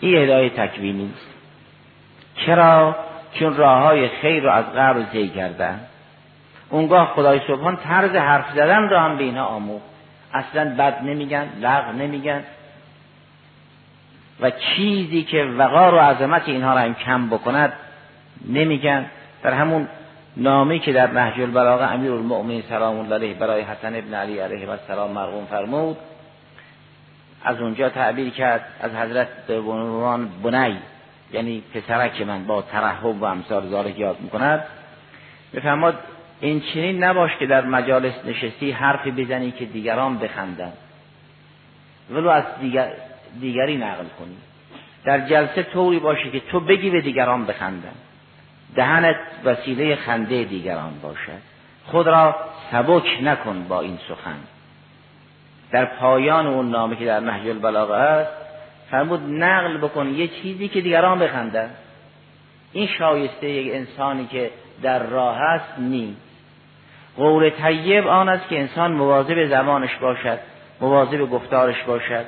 این 0.00 0.14
هدایت 0.14 0.56
تکوینی 0.56 1.10
است. 1.14 1.35
چرا؟ 2.36 2.96
چون 3.32 3.56
راه 3.56 3.82
های 3.82 4.08
خیر 4.08 4.42
رو 4.42 4.50
از 4.50 4.64
قبل 4.76 5.02
طی 5.02 5.28
کردن. 5.28 5.80
اونگاه 6.70 7.12
خدای 7.14 7.40
سبحان 7.46 7.76
طرز 7.76 8.10
حرف 8.10 8.50
زدن 8.54 8.88
را 8.88 9.00
هم 9.00 9.16
به 9.16 9.24
اینها 9.24 9.44
آموخت. 9.44 9.84
اصلا 10.32 10.76
بد 10.78 11.02
نمیگن 11.02 11.48
لغ 11.60 11.94
نمیگن. 11.94 12.44
و 14.40 14.50
چیزی 14.50 15.22
که 15.22 15.44
وقار 15.44 15.94
و 15.94 15.98
عظمت 15.98 16.42
اینها 16.48 16.74
را 16.74 16.80
هم 16.80 16.94
کم 16.94 17.28
بکند 17.28 17.72
نمیگن. 18.48 19.06
در 19.42 19.52
همون 19.52 19.88
نامی 20.36 20.78
که 20.78 20.92
در 20.92 21.10
نهج 21.10 21.40
البلاغه 21.40 21.92
امیر 21.92 22.12
المؤمنین 22.12 22.62
سلام 22.68 22.98
الله 22.98 23.14
علیه 23.14 23.34
برای 23.34 23.62
حسن 23.62 23.94
ابن 23.94 24.14
علی 24.14 24.38
علیه 24.38 24.68
و 24.68 24.76
سلام 24.86 25.10
مرغوم 25.10 25.44
فرمود 25.44 25.96
از 27.44 27.60
اونجا 27.60 27.88
تعبیر 27.88 28.30
کرد 28.30 28.64
از 28.80 28.94
حضرت 28.94 29.28
به 29.46 29.58
عنوان 29.58 30.28
بنی. 30.42 30.78
یعنی 31.32 31.62
پسرک 31.74 32.20
من 32.20 32.46
با 32.46 32.62
ترحب 32.62 33.22
و 33.22 33.24
امثال 33.24 33.68
ذالک 33.68 33.98
یاد 33.98 34.20
می‌کند 34.20 34.64
بفرماد 35.54 35.98
این 36.40 36.60
چنین 36.60 37.04
نباش 37.04 37.36
که 37.36 37.46
در 37.46 37.64
مجالس 37.64 38.14
نشستی 38.24 38.70
حرفی 38.70 39.10
بزنی 39.10 39.50
که 39.50 39.64
دیگران 39.64 40.18
بخندن 40.18 40.72
ولو 42.10 42.28
از 42.28 42.44
دیگر 42.60 42.92
دیگری 43.40 43.76
نقل 43.76 44.04
کنی. 44.18 44.36
در 45.04 45.20
جلسه 45.20 45.62
طوری 45.62 45.98
باشه 45.98 46.30
که 46.30 46.40
تو 46.40 46.60
بگی 46.60 46.90
به 46.90 47.00
دیگران 47.00 47.44
بخندن 47.46 47.92
دهنت 48.74 49.16
وسیله 49.44 49.96
خنده 49.96 50.44
دیگران 50.44 50.92
باشد. 51.02 51.42
خود 51.86 52.06
را 52.06 52.36
سبک 52.72 53.18
نکن 53.22 53.66
با 53.68 53.80
این 53.80 53.98
سخن. 54.08 54.38
در 55.70 55.84
پایان 55.84 56.46
اون 56.46 56.70
نامه 56.70 56.96
که 56.96 57.04
در 57.04 57.20
نهج 57.20 57.48
البلاغه 57.48 57.94
است 57.94 58.45
فرمود 58.90 59.20
نقل 59.28 59.78
بکن 59.78 60.06
یه 60.06 60.28
چیزی 60.28 60.68
که 60.68 60.80
دیگران 60.80 61.18
بخندن. 61.18 61.70
این 62.72 62.88
شایسته 62.98 63.48
یک 63.48 63.74
انسانی 63.74 64.26
که 64.26 64.50
در 64.82 65.02
راه 65.02 65.40
است 65.40 65.78
نیست. 65.78 66.20
قول 67.16 67.50
طیب 67.50 68.06
آن 68.06 68.28
است 68.28 68.48
که 68.48 68.60
انسان 68.60 68.92
مواظب 68.92 69.46
زمانش 69.48 69.96
باشد 69.96 70.38
مواظب 70.80 71.20
گفتارش 71.20 71.82
باشد. 71.82 72.24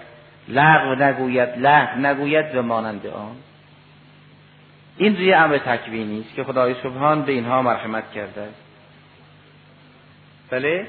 لغو 0.49 0.95
نگوید 0.95 1.49
لغو 1.59 1.99
نگوید 1.99 2.53
به 2.53 2.61
مانند 2.61 3.07
آن. 3.07 3.37
این 4.97 5.17
روی 5.17 5.35
امر 5.35 5.59
تکوینی 5.59 6.21
است 6.21 6.35
که 6.35 6.45
خدای 6.45 6.75
سبحان 6.83 7.23
به 7.23 7.33
اینها 7.33 7.63
مرحمت 7.63 8.13
کرده. 8.13 8.41
است 8.41 8.63
بله؟ 10.51 10.87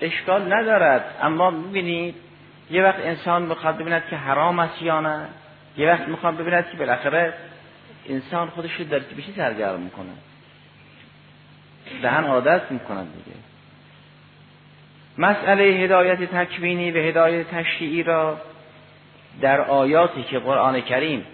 اشکال 0.00 0.52
ندارد. 0.52 1.04
اما 1.22 1.50
ببینید 1.50 2.14
یه 2.70 2.82
وقت 2.82 2.98
انسان 2.98 3.42
می‌خواد 3.42 3.78
ببیند 3.78 4.02
که 4.10 4.16
حرام 4.16 4.58
است 4.58 4.82
یا 4.82 5.00
نه 5.00 5.26
یه 5.76 5.88
وقت 5.88 6.08
می‌خواد 6.08 6.36
ببیند 6.36 6.70
که 6.70 6.76
بالاخره 6.76 7.34
انسان 8.08 8.48
خودش 8.48 8.72
رو 8.74 8.84
در 8.84 8.98
بشی 8.98 9.32
سرگرم 9.36 9.80
می‌کنه. 9.80 10.12
دهن 12.02 12.24
عادت 12.24 12.62
می‌کنند 12.70 13.12
دیگه. 13.12 13.36
مسئله 15.18 15.64
هدایت 15.64 16.24
تکوینی 16.24 16.90
و 16.90 16.96
هدایت 16.96 17.50
تشریعی 17.50 18.02
را 18.02 18.40
در 19.40 19.60
آیاتی 19.60 20.22
که 20.22 20.38
قرآن 20.38 20.80
کریم 20.80 21.26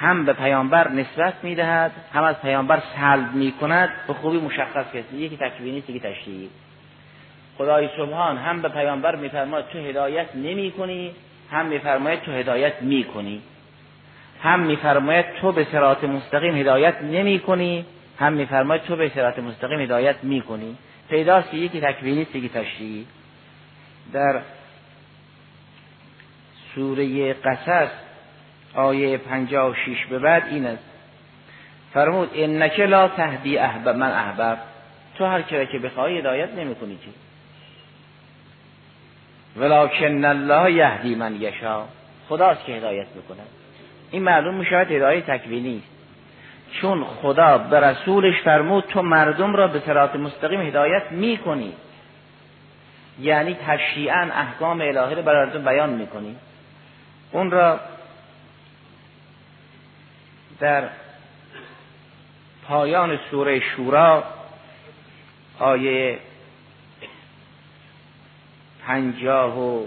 هم 0.00 0.24
به 0.24 0.32
پیامبر 0.32 0.88
نسبت 0.88 1.34
می‌دهد 1.42 1.92
هم 2.12 2.24
از 2.24 2.40
پیامبر 2.42 2.82
سلب 2.96 3.34
می‌کند 3.34 3.90
به 4.06 4.14
خوبی 4.14 4.38
مشخص 4.38 4.92
کرد 4.92 5.14
یکی 5.14 5.36
تکوینی 5.36 5.78
یکی 5.78 6.00
تشریعی. 6.00 6.50
خدای 7.60 7.88
سبحان 7.96 8.38
هم 8.38 8.62
به 8.62 8.68
پیامبر 8.68 9.16
میفرماید 9.16 9.66
تو 9.66 9.78
هدایت 9.78 10.36
نمی 10.36 10.70
کنی 10.70 11.10
هم 11.50 11.66
میفرماید 11.66 12.20
تو 12.20 12.32
هدایت 12.32 12.82
می‌کنی. 12.82 13.42
هم 14.42 14.60
میفرماید 14.60 15.26
تو 15.40 15.52
به 15.52 15.66
صراط 15.72 16.04
مستقیم 16.04 16.54
هدایت 16.56 17.02
نمی 17.02 17.40
کنی 17.40 17.84
هم 18.18 18.32
میفرماید 18.32 18.82
تو 18.82 18.96
به 18.96 19.08
صراط 19.08 19.38
مستقیم 19.38 19.80
هدایت 19.80 20.16
می‌کنی. 20.22 20.76
پیداست 21.10 21.50
که 21.50 21.56
یکی 21.56 21.80
تکوینی 21.80 22.24
یکی 22.24 22.48
تشریعی. 22.48 23.06
در 24.12 24.40
سوره 26.74 27.32
قصص 27.32 27.90
آیه 28.74 29.18
56 29.18 30.06
به 30.06 30.18
بعد 30.18 30.46
این 30.50 30.66
است. 30.66 30.84
فرمود 31.94 32.30
انک 32.34 32.80
لا 32.80 33.08
تهدی 33.08 33.58
احبب 33.58 33.96
من 33.96 34.12
احبب. 34.12 34.58
تو 35.18 35.24
هر 35.24 35.42
که 35.42 35.78
بخوای 35.78 36.18
هدایت 36.18 36.54
نمی‌کنی 36.54 36.96
که. 36.96 37.29
ولکن 39.56 40.24
الله 40.24 40.72
یهدی 40.72 41.14
من 41.14 41.40
یشا 41.40 41.84
خداست 42.28 42.64
که 42.64 42.72
هدایت 42.72 43.06
می‌کنه. 43.14 43.42
این 44.10 44.22
معلوم 44.22 44.54
می‌شود 44.54 44.90
هدایت 44.90 45.26
تکوینی 45.30 45.76
است 45.76 46.00
چون 46.80 47.04
خدا 47.04 47.58
به 47.58 47.80
رسولش 47.80 48.40
فرمود 48.40 48.84
تو 48.84 49.02
مردم 49.02 49.56
را 49.56 49.68
به 49.68 49.80
صراط 49.80 50.16
مستقیم 50.16 50.60
هدایت 50.60 51.12
می‌کنی. 51.12 51.72
یعنی 53.20 53.56
تشریعا 53.66 54.30
احکام 54.34 54.80
الهی 54.80 55.14
رو 55.14 55.22
برای 55.22 55.58
بیان 55.58 55.90
می‌کنی. 55.90 56.36
اون 57.32 57.50
را 57.50 57.80
در 60.60 60.88
پایان 62.68 63.18
سوره 63.30 63.60
شورا 63.60 64.24
آیه 65.58 66.18
پنجاه 68.90 69.58
و 69.58 69.86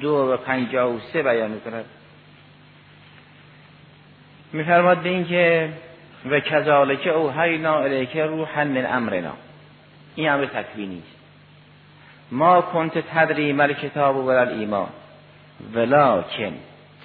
دو 0.00 0.14
و 0.14 0.36
پنجاه 0.36 0.94
و 0.94 0.98
سه 1.12 1.22
بیان 1.22 1.50
می‌کند. 1.50 1.84
میفرماد 4.52 4.98
به 4.98 5.08
این 5.08 5.24
که 5.24 5.68
و 6.30 6.40
کذالک 6.40 7.06
او 7.06 7.30
حینا 7.30 7.78
الیک 7.78 8.16
روحا 8.16 8.64
من 8.64 8.86
امرنا. 8.86 9.32
این 10.14 10.30
امر 10.30 10.44
تکوینی 10.44 10.98
است 10.98 11.16
ما 12.32 12.60
کنت 12.60 12.98
تدری 12.98 13.52
مل 13.52 13.72
کتاب 13.72 14.16
و 14.16 14.28
ایمان. 14.28 14.88
ولکن 15.74 16.52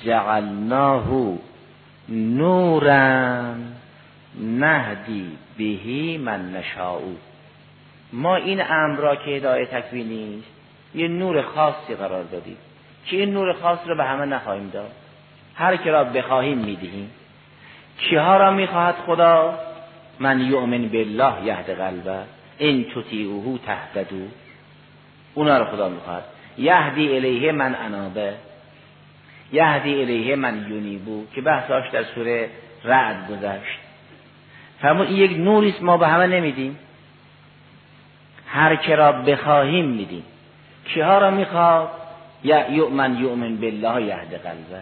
جعلناه 0.06 1.38
نورا 2.10 3.56
نهدی 4.40 5.38
بهی 5.58 6.18
من 6.18 6.52
نشاؤ 6.52 7.02
ما 8.16 8.36
این 8.36 8.62
امر 8.70 9.00
را 9.00 9.16
که 9.16 9.32
هدایت 9.32 9.72
تکوینی 9.72 10.40
است 10.40 10.48
یه 10.96 11.08
نور 11.08 11.42
خاصی 11.42 11.96
قرار 11.96 12.24
دادیم. 12.24 12.58
که 13.06 13.18
این 13.18 13.34
نور 13.34 13.54
خاص 13.54 13.80
را 13.86 13.96
به 13.96 14.04
همه 14.04 14.26
نخواهیم 14.26 14.70
داد؟ 14.70 14.92
هر 15.56 15.76
که 15.76 15.92
را 15.92 16.04
بخواهیم 16.04 16.58
می‌دهیم. 16.58 17.12
کیها 17.98 18.38
را 18.38 18.52
می‌خواهد 18.52 18.96
خدا؟ 19.06 19.60
من 20.20 20.42
یؤمن 20.42 20.88
بالله 20.88 21.46
یهد 21.46 21.70
قلبه 21.70 22.20
این 22.58 22.86
تطیعوه 22.96 23.60
تهتدو. 23.66 24.28
اونا 25.34 25.58
رو 25.58 25.66
خدا 25.66 25.90
می‌خواد 25.90 26.24
یهدی 26.58 27.16
الیه 27.16 27.52
من 27.52 27.76
انابه 27.76 28.34
یهدی 29.52 30.02
الیه 30.02 30.36
من 30.36 30.66
یونیبو 30.70 31.26
که 31.36 31.42
بحثاش 31.42 31.90
در 31.90 32.04
سوره 32.04 32.50
رعد 32.84 33.32
گذشت. 33.32 33.80
فرمون 34.82 35.08
این 35.08 35.18
یک 35.18 35.38
نوریست 35.38 35.84
ما 35.84 35.98
به 35.98 36.08
همه 36.08 36.28
نمیدیم. 36.28 36.80
هر 38.56 38.76
که 38.76 38.96
را 38.96 39.12
بخواهیم 39.12 39.86
میدیم. 39.86 40.24
کیها 40.86 41.18
را 41.18 41.32
می‌خواد؟ 41.32 41.90
یا 42.44 42.72
یؤمن 42.72 43.18
یؤمن 43.18 43.56
بالله 43.56 44.02
یهد 44.02 44.34
قلبه. 44.34 44.82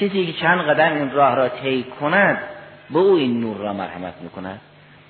کسی 0.00 0.26
که 0.26 0.32
چند 0.32 0.60
قدم 0.60 0.96
این 0.96 1.10
راه 1.10 1.34
را 1.34 1.48
طی 1.48 1.84
کند 2.00 2.38
به 2.90 2.98
او 2.98 3.16
این 3.16 3.40
نور 3.40 3.56
را 3.56 3.72
مرحمت 3.72 4.14
می‌کند. 4.22 4.60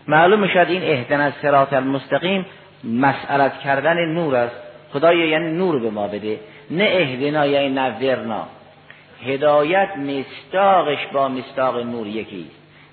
معلوم 0.09 0.49
شد 0.49 0.67
این 0.69 0.83
اهدن 0.83 1.33
سرات 1.43 1.73
المستقیم 1.73 2.47
مسئلت 2.85 3.61
کردن 3.61 4.05
نور 4.05 4.37
است. 4.37 4.57
خدای 4.93 5.29
یعنی 5.29 5.53
نور 5.53 5.79
به 5.79 5.91
ما 5.91 6.09
بده. 6.09 6.41
نه 6.71 6.85
اهدنا 6.85 7.47
یعنی 7.47 7.69
نورنا 7.69 8.47
هدایت 9.27 9.89
مستاقش 9.97 11.07
با 11.13 11.29
مستاق 11.29 11.79
نور 11.79 12.07
یکی 12.07 12.47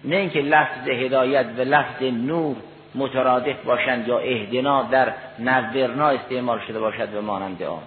نه 0.04 0.16
اینکه 0.16 0.42
لفظ 0.42 0.88
هدایت 0.90 1.46
و 1.58 1.62
لفظ 1.62 2.04
نور 2.04 2.56
مترادف 2.96 3.64
باشند 3.64 4.08
یا 4.08 4.20
اهدنا 4.20 4.84
در 4.84 5.14
نورنا 5.40 6.10
استعمال 6.10 6.60
شده 6.68 6.80
باشد 6.80 7.10
به 7.10 7.22
مانند 7.22 7.64
آن. 7.64 7.82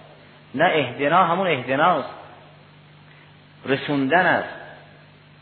نه 0.55 0.65
اهدنا 0.65 1.23
همون 1.23 1.47
اهدناست. 1.47 2.09
رسوندن 3.65 4.25
است. 4.25 4.49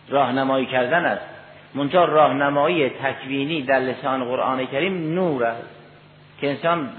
راهنمایی 0.10 0.66
کردن 0.66 1.06
است. 1.06 1.26
منتها 1.74 2.06
راهنمایی 2.06 2.90
تکوینی 2.90 3.62
در 3.62 3.80
لسان 3.80 4.26
قرآن 4.26 4.66
کریم 4.66 5.14
نور 5.14 5.44
است 5.44 5.68
که 6.42 6.50
انسان 6.50 6.90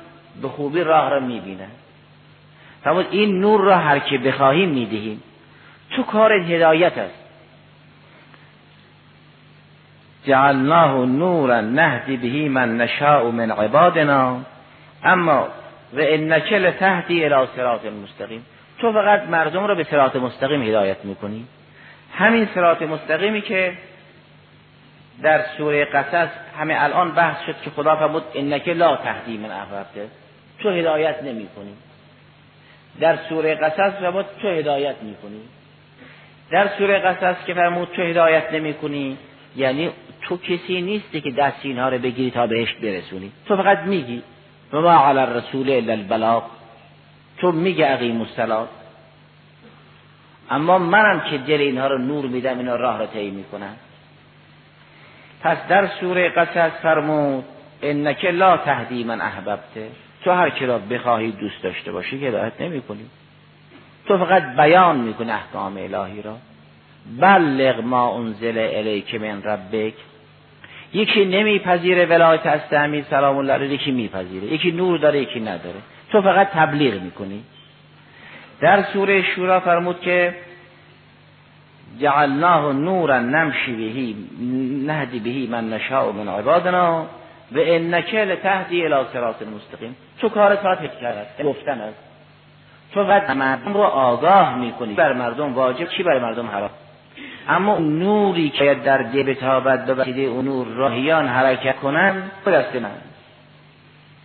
به 0.42 0.48
خوبی 0.48 0.80
راه 0.80 1.10
را 1.10 1.20
می‌بینه 1.20 1.66
فرمود 2.84 3.06
این 3.10 3.40
نور 3.40 3.60
را 3.60 3.76
هر 3.76 3.98
که 3.98 4.18
بخواهیم 4.18 4.68
می‌دهیم. 4.68 5.22
تو 5.96 6.02
کار 6.02 6.32
هدایت 6.32 6.98
است؟ 6.98 7.25
جعلناه 10.26 11.06
نورا 11.06 11.60
نهدی 11.60 12.16
بهی 12.16 12.48
من 12.48 12.76
نشاء 12.76 13.30
من 13.30 13.50
عبادنا. 13.50 14.40
اما 15.04 15.48
و 15.92 16.00
انک 16.00 16.52
لتهدی 16.52 17.24
الى 17.24 17.46
صراط 17.56 17.84
المستقیم 17.84 18.46
تو 18.78 18.92
فقط 18.92 19.22
مردم 19.22 19.64
را 19.66 19.74
به 19.74 19.84
صراط 19.84 20.16
مستقیم 20.16 20.62
هدایت 20.62 21.04
می‌کنی. 21.04 21.46
همین 22.14 22.48
صراط 22.54 22.82
مستقیمی 22.82 23.40
که 23.40 23.72
در 25.22 25.40
سوره 25.58 25.84
قصص 25.84 26.28
همه 26.58 26.74
الان 26.78 27.10
بحث 27.10 27.36
شد 27.46 27.54
که 27.64 27.70
خدا 27.70 27.96
فرمود 27.96 28.22
انک 28.34 28.68
لا 28.68 28.96
تهدی 28.96 29.36
من 29.36 29.50
احببته 29.50 30.06
تو 30.58 30.70
هدایت 30.70 31.22
نمی 31.22 31.48
کنی 31.56 31.74
در 33.00 33.16
سوره 33.28 33.54
قصص 33.54 33.92
فرمود 34.00 34.26
تو 34.42 34.48
هدایت 34.48 34.96
می‌کنی. 35.02 35.40
در 36.50 36.68
سوره 36.78 36.98
قصص 36.98 37.44
که 37.46 37.54
فرمود 37.54 37.88
تو 37.96 38.02
هدایت 38.02 38.52
نمی 38.52 38.74
کنی 38.74 39.16
یعنی 39.56 39.90
تو 40.28 40.36
کسی 40.36 40.82
نیستی 40.82 41.20
که 41.20 41.30
دست 41.30 41.56
اینها 41.62 41.88
رو 41.88 41.98
بگیری 41.98 42.30
تا 42.30 42.46
بهش 42.46 42.72
برسونی. 42.72 43.32
تو 43.46 43.56
فقط 43.56 43.78
میگی 43.78 44.22
و 44.72 44.80
ما 44.80 44.92
علی 44.92 45.18
الرسول 45.18 45.70
الا 45.70 45.92
البلاغ. 45.92 46.42
تو 47.38 47.52
میگه 47.52 47.86
عقیم 47.86 48.20
الصلات 48.20 48.68
اما 50.50 50.78
منم 50.78 51.20
که 51.20 51.38
دل 51.38 51.60
اینها 51.60 51.86
رو 51.86 51.98
نور 51.98 52.26
میدم 52.26 52.58
اینا 52.58 52.76
راه 52.76 52.98
رو 52.98 53.06
طی 53.06 53.30
می‌کنن. 53.30 53.74
پس 55.42 55.56
در 55.68 55.86
سوره 55.86 56.28
قصص 56.28 56.72
فرمود 56.82 57.44
انک 57.82 58.24
لا 58.24 58.56
تهدی 58.56 59.04
من 59.04 59.20
احببته 59.20 59.88
تو 60.24 60.32
هر 60.32 60.50
کی 60.50 60.66
را 60.66 60.78
بخواهی 60.78 61.30
دوست 61.30 61.62
داشته 61.62 61.92
باشی 61.92 62.20
که 62.20 62.26
هدایت 62.26 62.60
نمی‌کنی. 62.60 63.06
تو 64.06 64.18
فقط 64.18 64.56
بیان 64.56 64.96
می‌کنی 64.96 65.30
احکام 65.30 65.76
الهی 65.76 66.22
را. 66.22 66.36
بلغ 67.20 67.80
ما 67.80 68.18
انزل 68.18 68.58
الیک 68.58 69.14
من 69.14 69.42
ربک. 69.42 69.94
یکی 70.92 71.24
نمیپذیره 71.24 72.06
ولایت 72.06 72.46
از 72.46 72.60
تعمیر 72.70 73.04
سلام 73.10 73.36
الله 73.38 73.52
علیه 73.52 73.70
یکی 73.70 73.90
میپذیره. 73.90 74.46
یکی 74.46 74.72
نور 74.72 74.98
داره 74.98 75.22
یکی 75.22 75.40
نداره. 75.40 75.80
تو 76.12 76.22
فقط 76.22 76.48
تبلیغ 76.48 77.02
می‌کنی. 77.02 77.44
در 78.60 78.82
سوره 78.82 79.22
شورا 79.22 79.60
فرمود 79.60 80.00
که 80.00 80.34
جعلناه 82.00 82.72
نورا 82.72 83.20
نمشی 83.20 83.72
بهی 83.72 84.16
نهدی 84.86 85.18
بهی 85.18 85.46
من 85.46 85.70
نشاء 85.70 86.12
من 86.12 86.28
عبادنا 86.28 87.06
و 87.52 87.58
انک 87.58 88.14
لتهدی 88.14 88.86
الى 88.86 89.04
صراط 89.12 89.42
المستقیم 89.42 89.96
تو 90.18 90.28
کار 90.28 90.56
فاتح 90.56 90.86
کرد 91.00 91.42
گفتن 91.44 91.80
است. 91.80 91.98
تو 92.94 93.04
فقط 93.04 93.30
مردم 93.30 93.74
رو 93.74 93.80
آگاه 93.80 94.58
می‌کنی. 94.58 94.94
بر 94.94 95.12
مردم 95.12 95.54
واجب 95.54 95.88
چی 95.88 96.02
بر 96.02 96.18
مردم 96.18 96.46
حرام؟ 96.46 96.70
اما 97.48 97.78
نوری 97.78 98.50
که 98.50 98.74
در 98.74 98.98
دل 98.98 99.22
بتابد 99.22 99.86
به 99.86 99.94
وسیله 99.94 100.22
اون 100.22 100.44
نور 100.44 100.66
راهیان 100.66 101.28
حرکت 101.28 101.76
کنن 101.76 102.22
به 102.44 102.50
دست 102.50 102.76
من 102.76 102.90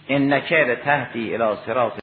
انک 0.09 0.53
لتهدی 0.53 1.35
الى 1.35 1.55
صراط 1.65 1.99